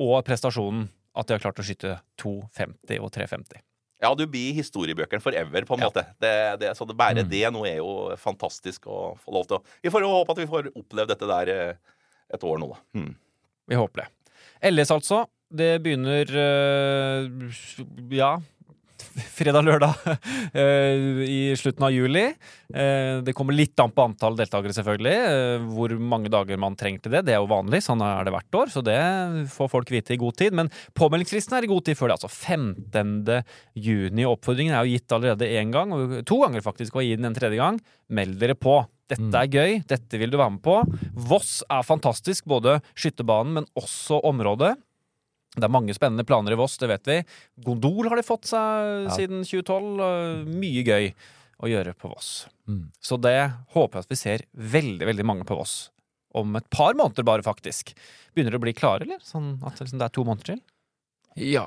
[0.00, 0.86] Og prestasjonen
[1.18, 3.58] at de har klart å skyte 2,50 og 3,50.
[4.00, 5.88] Ja, du blir historiebøkene forever, på en Ja.
[5.90, 6.06] måte.
[6.22, 6.30] Det,
[6.62, 7.28] det, så det, bare Mm.
[7.28, 10.38] det nå er jo fantastisk å få lov til å Vi får jo håpe at
[10.40, 11.50] vi får opplevd dette der
[12.34, 12.80] et år nå, da.
[13.00, 13.12] Mm.
[13.70, 14.08] Vi håper det.
[14.70, 15.24] LS, altså.
[15.50, 17.54] Det begynner øh,
[18.14, 18.36] ja
[19.36, 19.94] fredag-lørdag
[20.54, 22.26] øh, i slutten av juli.
[22.70, 25.14] Eh, det kommer litt an på antall deltakere, selvfølgelig.
[25.16, 27.24] eh, hvor mange dager man trenger til det.
[27.26, 28.98] Det er jo vanlig, sånn er det hvert år, så det
[29.54, 30.56] får folk vite i god tid.
[30.56, 33.42] Men påmeldingsfristen er i god tid før det, altså 15.
[33.88, 34.28] juni.
[34.28, 35.96] Oppfordringen er jo gitt allerede én gang,
[36.28, 37.80] to ganger faktisk, og gi den en tredje gang.
[38.12, 38.82] Meld dere på.
[39.10, 39.34] Dette Mm.
[39.34, 40.76] er gøy, dette vil du være med på.
[41.28, 44.76] Voss er fantastisk, både skytterbanen, men også området.
[45.56, 47.16] Det er mange spennende planer i Voss, det vet vi.
[47.66, 49.16] Gondol har de fått seg Ja.
[49.16, 50.46] siden 2012.
[50.46, 51.12] Mye gøy
[51.60, 52.46] å gjøre på Voss.
[52.68, 52.86] Mm.
[53.02, 55.90] Så det håper jeg at vi ser veldig, veldig mange på Voss.
[56.32, 57.92] Om et par måneder bare, faktisk.
[58.36, 59.18] Begynner det å bli klare, eller?
[59.18, 60.60] Sånn at liksom det er to måneder til?
[61.36, 61.66] Ja.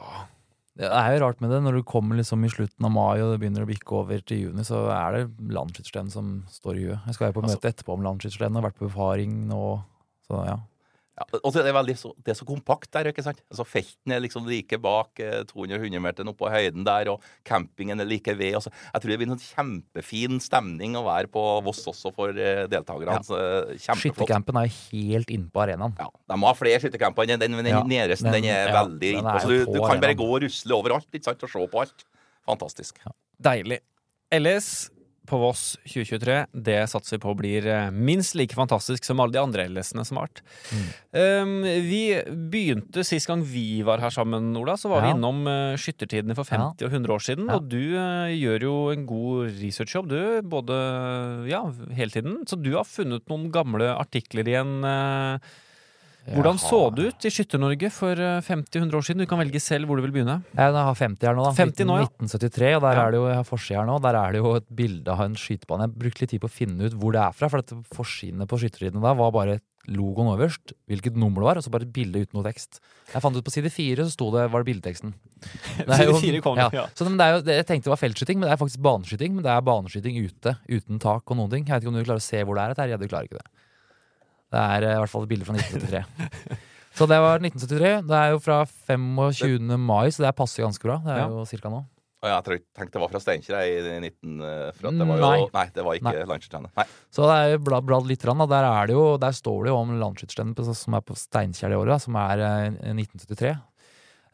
[0.76, 1.60] Det er jo rart med det.
[1.62, 4.48] Når du kommer liksom i slutten av mai og det begynner å bikke over til
[4.48, 7.06] juni, så er det landskytterstevnet som står i huet.
[7.06, 9.84] Jeg skal jo på Altså- møte etterpå om landskytterstevnet, har vært på befaring nå.
[10.26, 10.58] Så ja.
[11.14, 13.38] Ja, og så er det, veldig så, det er så kompakt der, ikke sant?
[13.52, 18.08] Altså Felten er liksom like bak eh, 200-100-meteren oppe på høyden der, og campingen er
[18.10, 18.56] like ved.
[18.58, 22.64] Altså, jeg tror det blir en kjempefin stemning å være på Voss også for eh,
[22.72, 23.20] deltakerne.
[23.22, 23.38] Ja.
[23.70, 23.78] Eh.
[23.78, 25.94] Skyttercampen er helt inne på arenaen.
[26.02, 27.30] Ja, De må ha flere skyttercamper.
[27.30, 29.36] Den, den, den Ja, nederste den- den er ja, veldig innpå.
[29.38, 31.44] er Så du, du kan kan bare gå og rusle overalt ikke sant?
[31.46, 32.08] og se på alt.
[32.50, 32.98] Fantastisk.
[33.38, 33.80] Deilig.
[34.34, 34.90] LS
[35.30, 39.42] på Voss 2023, det satser vi på blir eh, minst like fantastisk som alle de
[39.42, 40.44] andre LS-ene som har vært.
[41.14, 42.04] Um, vi
[42.52, 46.50] begynte sist gang vi var her sammen, Ola, så var vi innom uh, skyttertidene for
[46.50, 47.50] 50 og 100 år siden.
[47.50, 47.60] Ja.
[47.60, 50.22] Og du uh, gjør jo en god researchjobb, du,
[50.54, 50.78] både
[51.50, 51.64] ja,
[51.96, 52.42] hele tiden.
[52.50, 54.80] Så du har funnet noen gamle artikler igjen.
[54.84, 55.54] eh,
[56.24, 59.24] hvordan så det ut i Skytter-Norge for eh, 50-100 år siden?
[59.24, 60.38] Du kan velge selv hvor du vil begynne.
[60.56, 61.52] Jeg har 50 her nå, da.
[61.58, 62.08] 50 nå, ja.
[62.08, 63.04] 1973, og der Ja.
[63.08, 63.98] er det jo, jeg har forside her nå.
[64.06, 65.90] Der er det jo et bilde av en skytebane.
[65.90, 68.60] Jeg brukte litt tid på å finne ut hvor det er fra, for forsidene på
[68.62, 69.60] skytterridene da var bare
[69.92, 72.80] logoen øverst, hvilket nummer det var, og så bare et bilde uten noe tekst.
[73.12, 75.12] Jeg fant ut på side fire, så sto det, var det bildeteksten.
[75.84, 76.70] Det jo- kom ja.
[76.72, 76.86] ja.
[76.96, 79.36] Så men det er jo, jeg tenkte det var feltskyting, men det er faktisk baneskyting.
[79.36, 81.66] Men det er baneskyting ute, uten tak og noen ting.
[81.68, 82.96] Jeg vet ikke om du klarer å se hvor det er.
[82.96, 83.63] Du klarer ikke det.
[84.54, 86.04] Det er eh, i hvert fall et bilde fra 1973.
[86.98, 88.04] Så det var 1973.
[88.06, 89.72] Det er jo fra 25.
[89.82, 91.00] mai, så det passer ganske bra.
[91.02, 91.30] Det er Ja.
[91.32, 91.80] jo cirka nå.
[92.24, 94.36] Og jeg tror- tenkte det var fra Steinkjer i 19...
[94.46, 95.50] eh, For at det var jo, Nei.
[95.58, 95.66] nei.
[95.74, 96.86] det var ikke Nei.
[97.12, 98.46] Så det er blad, blad litt, rann, da.
[98.46, 101.82] Der, er det jo, der står det jo om Landskytterstevnet som er på Steinkjer det
[101.82, 103.58] året, som er eh, 1973.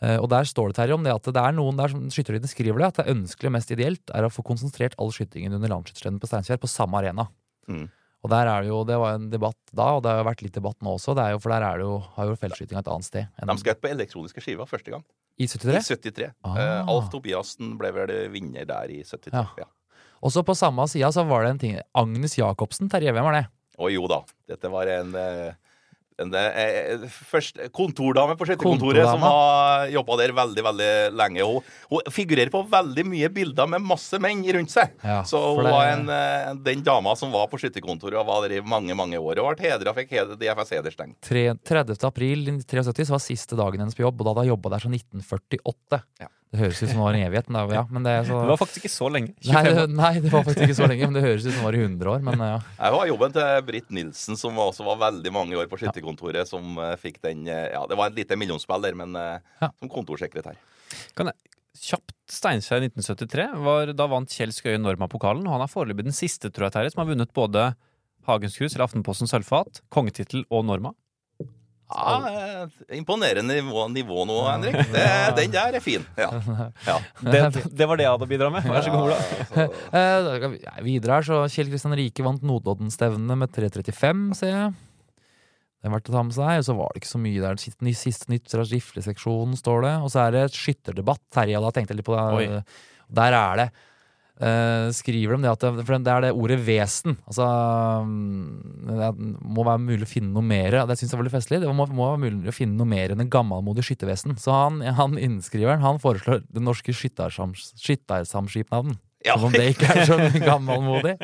[0.04, 2.38] Eh, og der står det Terje, om det at det er noen der som skriver
[2.44, 6.22] det, at det ønskelige ønskelig mest ideelt er å få konsentrert all skytingen under landsskytterstevnet
[6.22, 7.26] på Steinkjer på samme arena.
[7.72, 7.88] Mm.
[8.20, 10.42] Og der er det jo, det var en debatt da, og det har jo vært
[10.44, 11.16] litt debatt nå også.
[11.16, 13.30] Det er jo, for der er det jo, har jo feltskytinga et annet sted.
[13.40, 15.06] De skjøt på elektroniske skiver første gang.
[15.40, 15.72] I 73?
[15.72, 16.02] I 73?
[16.04, 16.32] 73.
[16.44, 16.58] Ah.
[16.60, 19.32] Eh, Alf Tobiassen ble vel vinner der i 73.
[19.32, 19.46] Ja.
[19.64, 19.70] Ja.
[20.20, 21.80] Og så på samme sida så var det en ting.
[21.96, 23.46] Agnes Jacobsen, Terje, hvem var det?
[23.80, 24.20] Å jo da,
[24.52, 25.56] dette var en, eh,
[27.30, 31.46] først kontordame på skøytekontoret som har jobba der veldig veldig lenge.
[31.48, 31.62] Hun,
[31.92, 34.92] hun figurerer på veldig mye bilder med masse menn rundt seg.
[35.04, 38.48] Ja, Så hun det- var en, eh, den dama som var på skytterkontoret og var
[38.48, 39.40] der i mange mange år.
[39.40, 41.16] Og ble hedra, fikk heder, DFS hedersteng.
[41.22, 42.04] 30.
[42.04, 44.80] april 1973 så var siste dagen hennes på jobb, og da hadde hun jobba der
[44.86, 46.04] siden 1948.
[46.20, 46.28] Ja.
[46.50, 48.50] Det høres ut som det var en evighet, men det, ja, men det så Det
[48.50, 49.34] var faktisk ikke så lenge.
[49.45, 51.66] Nei, det, nei, det var faktisk ikke så lenge, men det høres ut som det
[51.68, 52.24] var i 100 år.
[52.26, 52.56] Men ja.
[52.80, 56.80] Jeg var jobben til Britt Nilsen, som også var veldig mange år på skytterkontoret, som
[56.82, 59.70] eh, fikk den eh, Ja, det var et lite millionspill der, men eh, Ja.
[59.78, 60.58] som kontorsekretær.
[61.14, 61.38] Kan jeg,
[61.86, 63.45] kjapt Steinkjer 1973.
[63.70, 65.45] Var, da vant Kjell Skøye Norma-pokalen.
[65.54, 67.70] Han er foreløpig den siste, tror jeg, Terje, som har vunnet både
[68.30, 70.95] Hagens Krus eller Aftenpostens sølvfat, kongetittel og Norma.
[71.90, 74.76] Ja, eh, imponerende nivå, nivå nå, Henrik.
[74.94, 75.06] Det,
[75.40, 76.04] den der er fin.
[76.20, 76.30] Ja.
[76.86, 76.98] ja.
[77.34, 78.68] Det, det var det jeg hadde å bidra med.
[78.70, 79.66] Vær så god, Ola.
[80.00, 84.78] Eh, videre her, så Kjell Kristian Rike vant Notodden-stevnet med 3.35, ser jeg.
[85.80, 86.62] Det er verdt å ta med seg.
[86.62, 87.60] Og så var det ikke så mye der.
[87.64, 89.94] Siste, siste nytt fra rifleseksjonen, står det.
[90.06, 91.24] Og så er det et skytterdebatt.
[91.34, 92.26] Terje, hadde tenkt litt på det.
[92.38, 92.64] Oi.
[93.20, 93.70] Der er det
[94.40, 97.18] eh, skriver de det at det, det er det ordet vesen.
[97.30, 97.48] Altså
[98.08, 99.10] mm, Det
[99.44, 100.80] må være mulig å finne noe mer.
[100.90, 101.62] Det syns jeg var litt festlig.
[101.64, 104.38] Det må, må være mulig å finne noe mer enn en gammelmodig skyttervesen.
[104.42, 108.98] Så han, han innskriveren han foreslår Den norske skyttersams- skyttersamskipnaden.
[109.26, 109.34] Ja.
[109.36, 110.16] Som om det ikke er så
[110.50, 111.18] gammelmodig.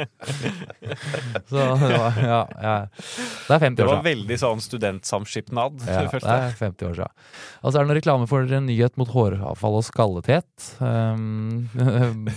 [1.47, 2.39] Så det var Ja.
[2.51, 2.73] ja.
[2.91, 5.79] Det er 50 Det var veldig sånn studentsamskipnad.
[5.87, 7.15] Ja, det det er 50 år siden.
[7.63, 10.69] Og så er det noen reklame for en nyhet mot håravfall og skallethet.
[10.83, 11.69] Um,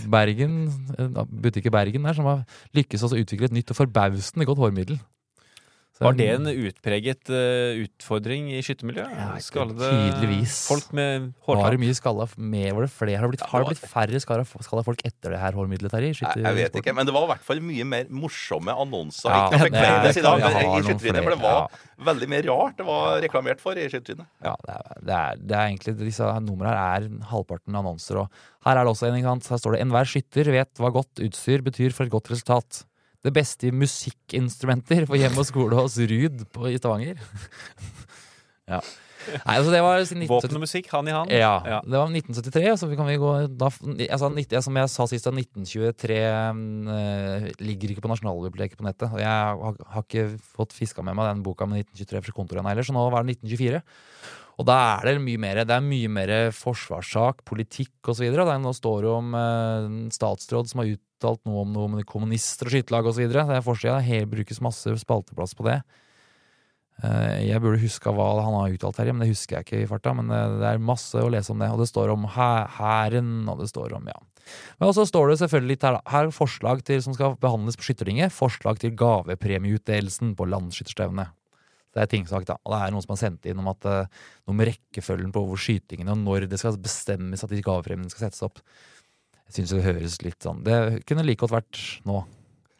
[0.06, 0.60] Bergen,
[0.94, 2.44] Butikker butikk i Bergen der, som har
[2.78, 5.02] lykkes å utvikle et nytt og forbausende godt hårmiddel.
[5.98, 9.10] Var det en utpreget uh, utfordring i skyttermiljøet?
[9.18, 10.60] Ja, tydeligvis.
[10.70, 12.70] folk med Var det mye skalla mer?
[12.76, 13.18] Var det flere?
[13.18, 16.14] Har det blitt, har det blitt færre skalla, folk etter det her hårmiddelet, Terje?
[16.14, 19.34] i Jeg, jeg vet ikke, men det var i hvert fall mye mer morsomme annonser.
[19.34, 21.70] Ja, ikke sider, vi men har i noen for det var var
[22.08, 24.28] veldig mye rart det var reklamert for i skyttertrynet.
[24.44, 28.22] Ja, det er, det, er, det er egentlig Disse numrene her er halvparten annonser.
[28.22, 29.18] Og her er det også en?
[29.18, 32.84] Her står det 'Enhver skytter vet hva godt utstyr betyr for et godt resultat'.
[33.24, 37.18] Det beste i musikkinstrumenter for hjem og skole hos Ruud på, i Stavanger.
[38.72, 38.80] ja.
[39.28, 40.28] Nei, altså det var 1970...
[40.30, 41.32] Våpen og musikk, hand i hand.
[41.34, 41.80] ja, Ja.
[41.84, 46.18] det var 1973, så kan vi gå da, altså, Som jeg sa sist, da, 1923
[46.94, 49.10] eh, ligger ikke på Nasjonalbiblioteket på nettet.
[49.10, 52.70] Og jeg har, har ikke fått fiska med meg den boka med 1923 fra kontoret
[52.70, 53.82] heller, så nå var det 1924.
[54.58, 58.26] Og da er det mye mer Det er mye mer forsvarssak, politikk osv.
[58.32, 62.74] Nå står det om en statsråd som har uttalt noe om noe med kommunister og
[62.76, 63.26] skytterlag osv.
[63.28, 63.98] Det er forsida.
[64.30, 65.80] Brukes masse spalteplass på det.
[67.02, 69.88] Eh, Jeg burde huska hva han har uttalt her, men det husker jeg ikke i
[69.90, 70.14] farta.
[70.14, 73.48] Men eh, det er masse å lese om det, og det står om hæ- hæren,
[73.50, 74.18] og det står om ja.
[74.80, 76.02] Men også står det selvfølgelig litt her, da.
[76.08, 78.32] Her er forslag til, som skal behandles på Skyttertinget.
[78.32, 81.34] Forslag til gavepremieutdelelsen på landsskytterstevnet.
[81.94, 82.56] Det er tingsak, da.
[82.64, 84.06] Og det er noen som har sendt inn om at eh,
[84.48, 88.26] noe med rekkefølgen på hvor skytingene og når det skal bestemmes at de gavepremiene skal
[88.28, 88.60] settes opp.
[89.48, 90.74] Jeg syns det høres litt sånn Det
[91.08, 92.20] kunne like godt vært nå.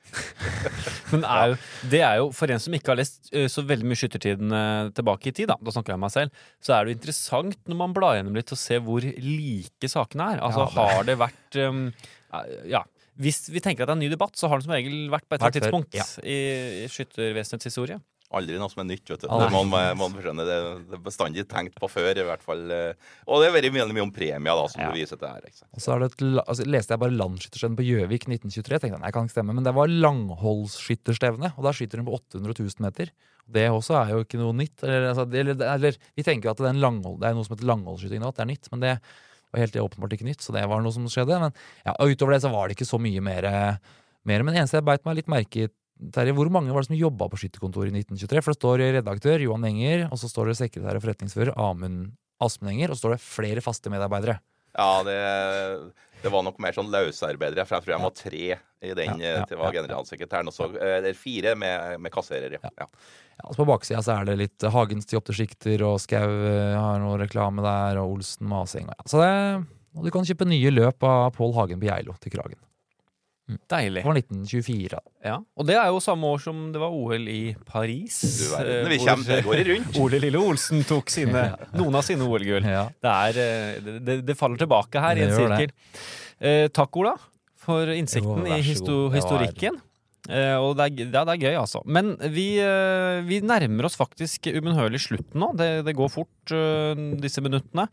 [1.13, 1.57] Men er jo,
[1.93, 4.55] det er jo, for en som ikke har lest så veldig mye skyttertiden
[4.97, 7.59] tilbake i tid, da, da snakker jeg om meg selv, så er det jo interessant
[7.69, 10.41] når man blar gjennom litt og ser hvor like sakene er.
[10.45, 11.83] Altså Ja, det- har det vært um,
[12.73, 12.83] ja,
[13.19, 15.27] hvis vi tenker at det er en ny debatt, så har den som regel vært
[15.27, 16.07] på et eller annet tidspunkt ja.
[16.23, 16.39] i,
[16.85, 17.99] i skyttervesenets historie.
[18.29, 19.27] Aldri noe som er nytt, vet du.
[19.27, 20.13] Det man man.
[20.37, 22.67] Det, det er bestandig tenkt på før, i hvert fall.
[22.71, 22.93] eh,
[23.25, 24.91] Og det er veldig mye, om premier, da, som Ja.
[24.93, 25.47] du viser til her.
[25.73, 28.81] Og så det et, altså, leste jeg bare landsskytterstevne på Gjøvik 1923.
[28.83, 32.19] tenkte jeg, nei, kan ikke stemme, Men det var langholdsskytterstevne, og da skyter hun på
[32.21, 33.11] 800 000 meter.
[33.49, 34.83] Det også er jo ikke noe nytt.
[34.85, 37.71] Eller, altså, det, eller, vi tenker at det er, langhold, det er noe som heter
[37.71, 38.69] langholdsskyting nå, at det er nytt.
[38.75, 38.93] Men det
[39.55, 41.41] var helt åpenbart ikke nytt, så det var noe som skjedde.
[41.41, 41.57] Men
[41.87, 43.49] ja, utover det så var det ikke så mye mer.
[44.29, 45.71] mer men eneste jeg beit meg litt merke i,
[46.15, 48.43] Terje, hvor mange var det som jobba på skytterkontoret i 1923?
[48.45, 52.71] For det står redaktør Johan Enger, og så står det sekretær og forretningsfører Amund Asmund
[52.73, 54.39] Enger, og så står det flere faste medarbeidere.
[54.79, 55.19] Ja, det,
[56.23, 58.45] det var nok mer sånn løsarbeidere, for jeg tror jeg var tre
[58.79, 60.51] i den Ja, ja, til var generalsekretæren.
[60.51, 62.61] Og så eller fire med, med kasserere.
[62.63, 62.71] Ja.
[62.79, 62.87] Ja,
[63.43, 67.19] altså på baksida så er det litt Hagens til opptilsikter, og Skau eh, har noe
[67.21, 68.87] reklame der, og Olsen Maseng.
[68.91, 69.11] Ja.
[69.11, 69.35] Så det,
[69.99, 72.59] og du kan kjøpe nye løp av Pål Hagen på Geilo til Kragen.
[73.49, 74.03] Deilig.
[74.03, 75.01] Det var 1924.
[75.25, 75.39] Ja.
[75.57, 78.19] Og det er jo samme år som det var OL i Paris.
[78.37, 79.99] Du verden, eh, vi kommer, det går rundt.
[80.05, 81.47] Ole Lille Olsen tok sine,
[81.79, 82.69] noen av sine OL-gull.
[82.69, 82.85] Ja.
[83.01, 85.73] Det, eh, det, det, det faller tilbake her i en sirkel.
[86.39, 87.17] Eh, takk, Ola,
[87.65, 89.81] for innsikten Jo, i histo historikken.
[90.29, 91.81] Eh, og det er, ja, det er gøy, altså.
[91.89, 95.55] Men vi, eh, vi nærmer oss faktisk ubønnhørlig slutten nå.
[95.57, 97.89] Det, det går fort, eh, disse minuttene.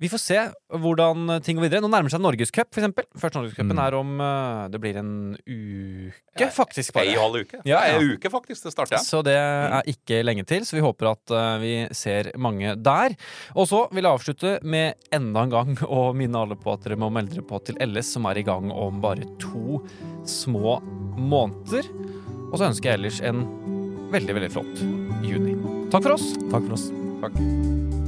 [0.00, 0.38] Vi får se
[0.80, 1.82] hvordan ting går videre.
[1.84, 3.04] Nå nærmer seg Norgescup, for eksempel.
[3.20, 3.82] Første Norgescupen Mm.
[3.84, 5.10] er om eh, Det blir en
[5.46, 6.96] uke, faktisk.
[6.96, 7.60] Ei og halv uke.
[7.68, 7.98] Ja, Ja.
[7.98, 8.62] Ei uke, faktisk.
[8.64, 8.98] Det starter.
[9.04, 13.14] Så det er ikke lenge til, så vi håper at eh, vi ser mange der.
[13.54, 16.96] Og så vil jeg avslutte med enda en gang å minne alle på at dere
[16.96, 19.82] må melde dere på til LS, som er i gang om bare to
[20.24, 20.80] små
[21.20, 21.84] måneder.
[22.50, 23.44] Og så ønsker jeg ellers en
[24.10, 24.80] veldig, veldig flott
[25.22, 25.54] juni.
[25.92, 26.32] Takk for oss.
[26.50, 26.88] Takk for oss.
[27.20, 27.99] Takk.